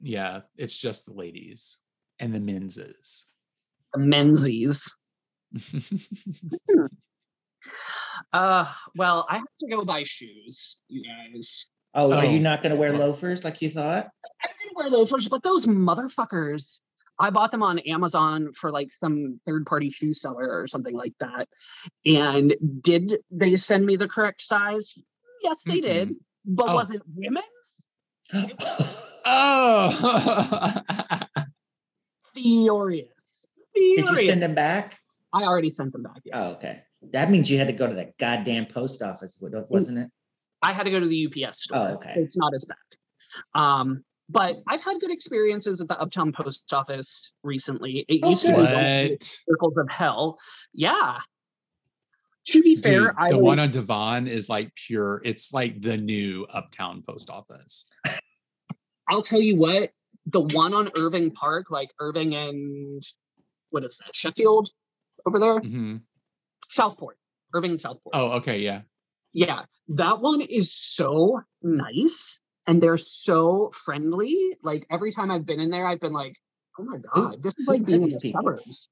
[0.00, 1.78] Yeah, it's just the ladies.
[2.18, 3.26] and the menses.
[3.94, 4.00] The
[5.52, 6.08] menzies.
[8.32, 11.66] Uh, well, I have to go buy shoes, you guys.
[11.94, 12.28] Oh, are Oh.
[12.30, 14.08] you not going to wear loafers like you thought?
[14.42, 16.78] I didn't wear loafers, but those motherfuckers.
[17.18, 21.12] I bought them on Amazon for like some third party shoe seller or something like
[21.20, 21.48] that.
[22.06, 24.94] And did they send me the correct size?
[25.42, 26.14] Yes, they did.
[26.46, 26.74] But Oh.
[26.76, 27.44] was it women's?
[29.26, 30.80] oh,
[32.32, 32.32] Furious.
[32.34, 33.46] Furious.
[33.74, 34.26] Did you Furious.
[34.26, 34.98] send them back?
[35.32, 36.20] I already sent them back.
[36.24, 36.40] Yeah.
[36.40, 36.82] Oh, okay.
[37.12, 40.10] That means you had to go to the goddamn post office, wasn't it?
[40.62, 41.78] I had to go to the UPS store.
[41.78, 42.14] Oh, okay.
[42.16, 43.60] It's not as bad.
[43.62, 48.04] Um, but I've had good experiences at the Uptown Post Office recently.
[48.08, 50.38] It Oh, used to be one of the circles of hell.
[50.72, 51.18] Yeah.
[52.48, 55.20] To be fair, Dude, I the would- one on Devon is like pure.
[55.24, 57.86] It's like the new Uptown Post Office.
[59.08, 59.90] I'll tell you what,
[60.26, 63.02] the one on Irving Park, like Irving and
[63.70, 64.70] what is that, Sheffield
[65.26, 65.60] over there?
[65.60, 66.02] Mhm.
[66.68, 67.18] Southport.
[67.54, 68.14] Irving and Southport.
[68.14, 68.82] Oh, okay, yeah.
[69.32, 74.56] Yeah, that one is so nice and they're so friendly.
[74.62, 76.36] Like every time I've been in there, I've been like,
[76.78, 78.40] oh my God, this is like being in the people?
[78.40, 78.88] suburbs.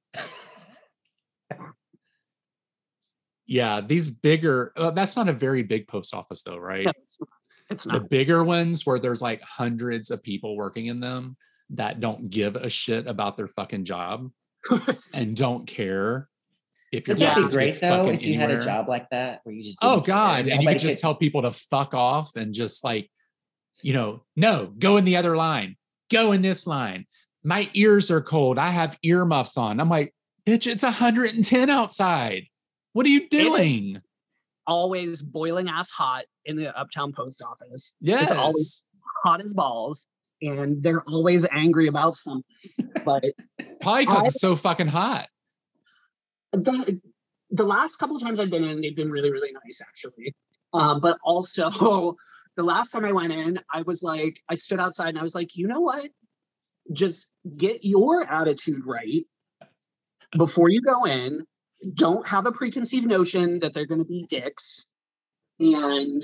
[3.47, 6.85] Yeah, these bigger, uh, that's not a very big post office though, right?
[6.85, 7.29] No, it's not.
[7.71, 11.37] It's The bigger ones where there's like hundreds of people working in them
[11.71, 14.31] that don't give a shit about their fucking job
[15.13, 16.29] and don't care
[16.93, 18.63] if your Would that be package great gets though fucking if you had a anywhere.
[18.63, 20.15] job like that where you just Oh didn't care?
[20.15, 20.49] God.
[20.49, 23.11] And you could just could- tell people to fuck off and just like,
[23.83, 25.77] you know, no, go in the other line,
[26.11, 27.07] go in this line.
[27.45, 28.59] My ears are cold.
[28.59, 29.81] I have earmuffs on.
[29.81, 30.15] I'm like,
[30.47, 32.45] bitch, it's 110 outside.
[32.95, 34.01] What are you doing?
[34.67, 37.95] Always boiling ass hot in the Uptown Post Office.
[38.01, 38.37] Yes.
[38.37, 38.85] always-
[39.25, 40.07] Hot as balls.
[40.41, 42.45] And they're always angry about something.
[43.05, 43.25] But
[43.81, 45.29] Probably because it's so fucking hot.
[46.53, 47.01] the
[47.51, 50.35] the last couple of times I've been in, they've been really, really nice actually.
[50.73, 52.17] Um, but also
[52.57, 55.35] the last time I went in, I was like, I stood outside and I was
[55.35, 56.11] like, you know what?
[56.93, 59.25] Just get your attitude right
[60.37, 61.45] before you go in.
[61.95, 64.89] Don't have a preconceived notion that they're going to be dicks,
[65.61, 66.23] and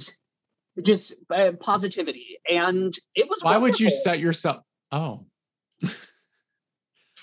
[0.82, 2.38] just uh, positivity.
[2.50, 3.40] And it was.
[3.42, 4.62] Why would you set yourself?
[4.92, 5.26] Oh.
[5.82, 5.88] I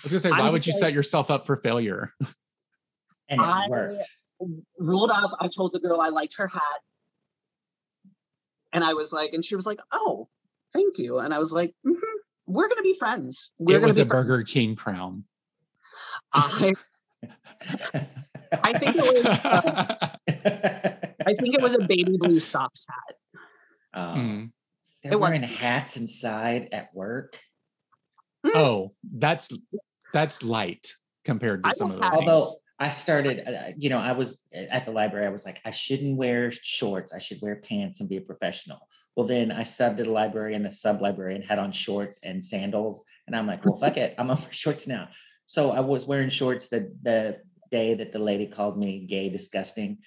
[0.03, 2.13] was gonna say, why would would you say- set yourself up for failure?
[3.29, 4.03] and it I- worked.
[4.79, 5.31] rolled up.
[5.39, 6.61] I told the girl I liked her hat.
[8.73, 10.29] And I was like, and she was like, oh,
[10.73, 11.19] thank you.
[11.19, 11.99] And I was like, mhm,
[12.47, 13.51] we're going to be friends.
[13.59, 14.27] We're it was to a friends.
[14.27, 15.25] Burger King crown.
[16.33, 16.73] I,
[18.53, 19.95] I think it was, uh,
[21.27, 23.15] I think it was a baby blue socks hat.
[23.93, 24.51] Oh, Mm.
[25.03, 27.39] they're It was- wearing hats inside at work.
[28.45, 29.49] Oh, that's
[30.13, 32.47] that's light compared to I some of the have- Although.
[32.79, 35.27] I started, uh, you know, I was at the library.
[35.27, 37.13] I was like, I shouldn't wear shorts.
[37.13, 38.79] I should wear pants and be a professional.
[39.15, 42.43] Well, then I subbed at a library and the sub librarian had on shorts and
[42.43, 43.03] sandals.
[43.27, 44.15] And I'm like, well, fuck it.
[44.17, 45.09] I'm gonna shorts now.
[45.45, 49.99] So I was wearing shorts the, the day that the lady called me gay, disgusting.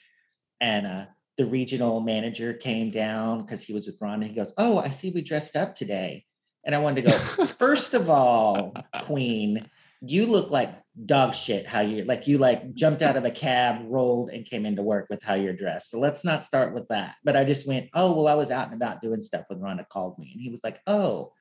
[0.60, 1.04] And uh,
[1.36, 4.90] the regional manager came down because he was with Ron and He goes, Oh, I
[4.90, 6.24] see we dressed up today.
[6.64, 8.72] And I wanted to go, First of all,
[9.02, 9.68] Queen,
[10.00, 10.70] you look like
[11.06, 14.64] dog shit how you like you like jumped out of a cab rolled and came
[14.64, 15.90] into work with how you're dressed.
[15.90, 17.16] So let's not start with that.
[17.24, 19.88] But i just went oh well i was out and about doing stuff when rhonda
[19.88, 20.30] called me.
[20.32, 21.32] And he was like oh.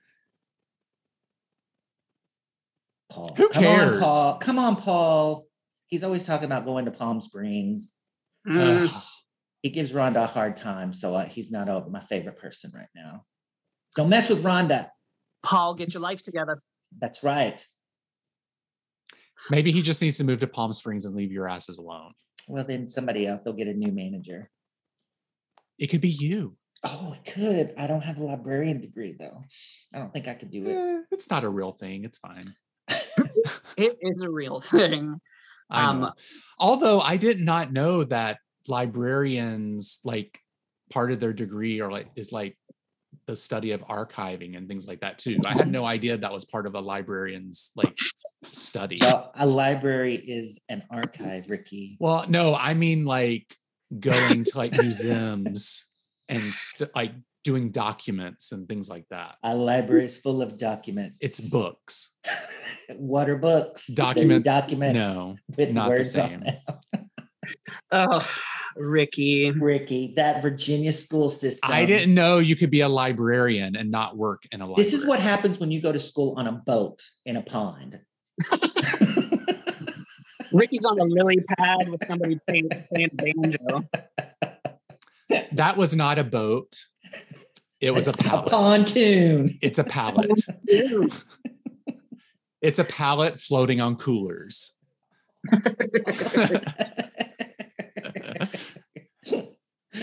[3.09, 3.99] Paul Who come on cares?
[3.99, 5.45] paul come on paul.
[5.87, 7.95] He's always talking about going to palm springs.
[8.47, 8.91] Mm,
[9.63, 9.69] Ugh.
[9.69, 12.89] he gives rhonda a hard time so uh, he's not uh, my favorite person right
[12.95, 13.23] now
[13.95, 14.89] don't mess with rhonda
[15.43, 16.61] Paul, get your life together.
[16.99, 17.65] that's right
[19.49, 22.13] Maybe he just needs to move to Palm Springs and leave your asses alone.
[22.47, 24.49] well then somebody else they'll get a new manager
[25.79, 26.55] It could be you.
[26.85, 27.73] Oh, it could.
[27.77, 29.41] I don't have a librarian degree though.
[29.93, 30.75] I don't think I could do it.
[30.75, 32.03] Eh, it's not a real thing.
[32.03, 32.53] It's fine.
[33.77, 35.19] It is a real thing.
[35.69, 36.11] I Um, know.
[36.59, 38.37] Although I did not know that
[38.67, 40.39] librarians like
[40.91, 42.55] part of their degree or like is like
[43.27, 45.37] the study of archiving and things like that too.
[45.45, 45.71] I had mm-hmm.
[45.71, 47.95] no idea that was part of a librarian's like
[48.43, 48.97] study.
[49.01, 51.97] Well, a library is an archive, Ricky.
[51.99, 53.55] Well, no, I mean like
[53.99, 55.85] going to like museums
[56.29, 57.11] and st- like
[57.43, 59.35] doing documents and things like that.
[59.43, 61.17] A library is full of documents.
[61.19, 62.15] It's books.
[62.97, 63.87] what are books?
[63.87, 64.45] They're Documents.
[64.45, 65.15] Documents.
[65.15, 67.03] No, with not the words on same.
[67.91, 68.27] Oh,
[68.75, 69.51] Ricky.
[69.51, 71.69] Ricky, that Virginia school system.
[71.71, 74.83] I didn't know you could be a librarian and not work in a library.
[74.83, 77.99] This is what happens when you go to school on a boat in a pond.
[80.51, 83.89] Ricky's on a lily pad with somebody playing, playing banjo.
[85.53, 86.75] That was not a boat.
[87.79, 88.49] It was a It's pallet.
[88.49, 89.57] pontoon.
[89.61, 90.31] It's a pallet.
[92.63, 94.71] It's a pallet floating on coolers.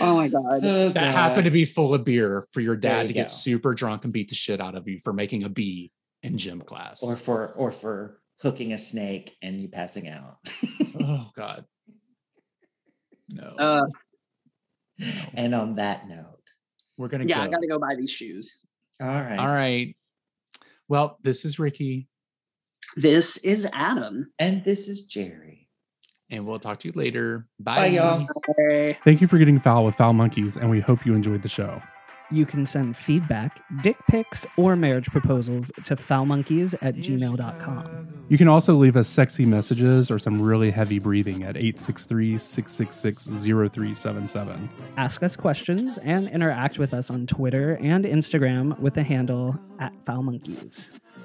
[0.01, 0.63] Oh my god.
[0.63, 4.03] that happened to be full of beer for your dad you to get super drunk
[4.03, 5.91] and beat the shit out of you for making a B
[6.23, 7.03] in gym class.
[7.03, 10.37] or for or for hooking a snake and you passing out.
[11.01, 11.65] oh God.
[13.29, 13.43] No.
[13.43, 13.85] Uh,
[15.33, 16.41] and on that note,
[16.97, 17.41] We're gonna yeah, go.
[17.43, 18.61] I gotta go buy these shoes.
[19.01, 19.39] all right.
[19.39, 19.95] All right.
[20.87, 22.09] Well, this is Ricky,
[22.97, 24.31] This is Adam.
[24.39, 25.60] And this is Jerry.
[26.31, 27.45] And we'll talk to you later.
[27.59, 28.27] Bye, Bye, y'all.
[28.57, 28.97] Hey.
[29.03, 31.81] Thank you for getting foul with Foul Monkeys, and we hope you enjoyed the show.
[32.33, 38.25] You can send feedback, dick pics, or marriage proposals to foulmonkeys at gmail.com.
[38.29, 43.25] You can also leave us sexy messages or some really heavy breathing at 863 666
[43.25, 44.69] 0377.
[44.95, 49.91] Ask us questions and interact with us on Twitter and Instagram with the handle at
[50.05, 50.89] foulmonkeys.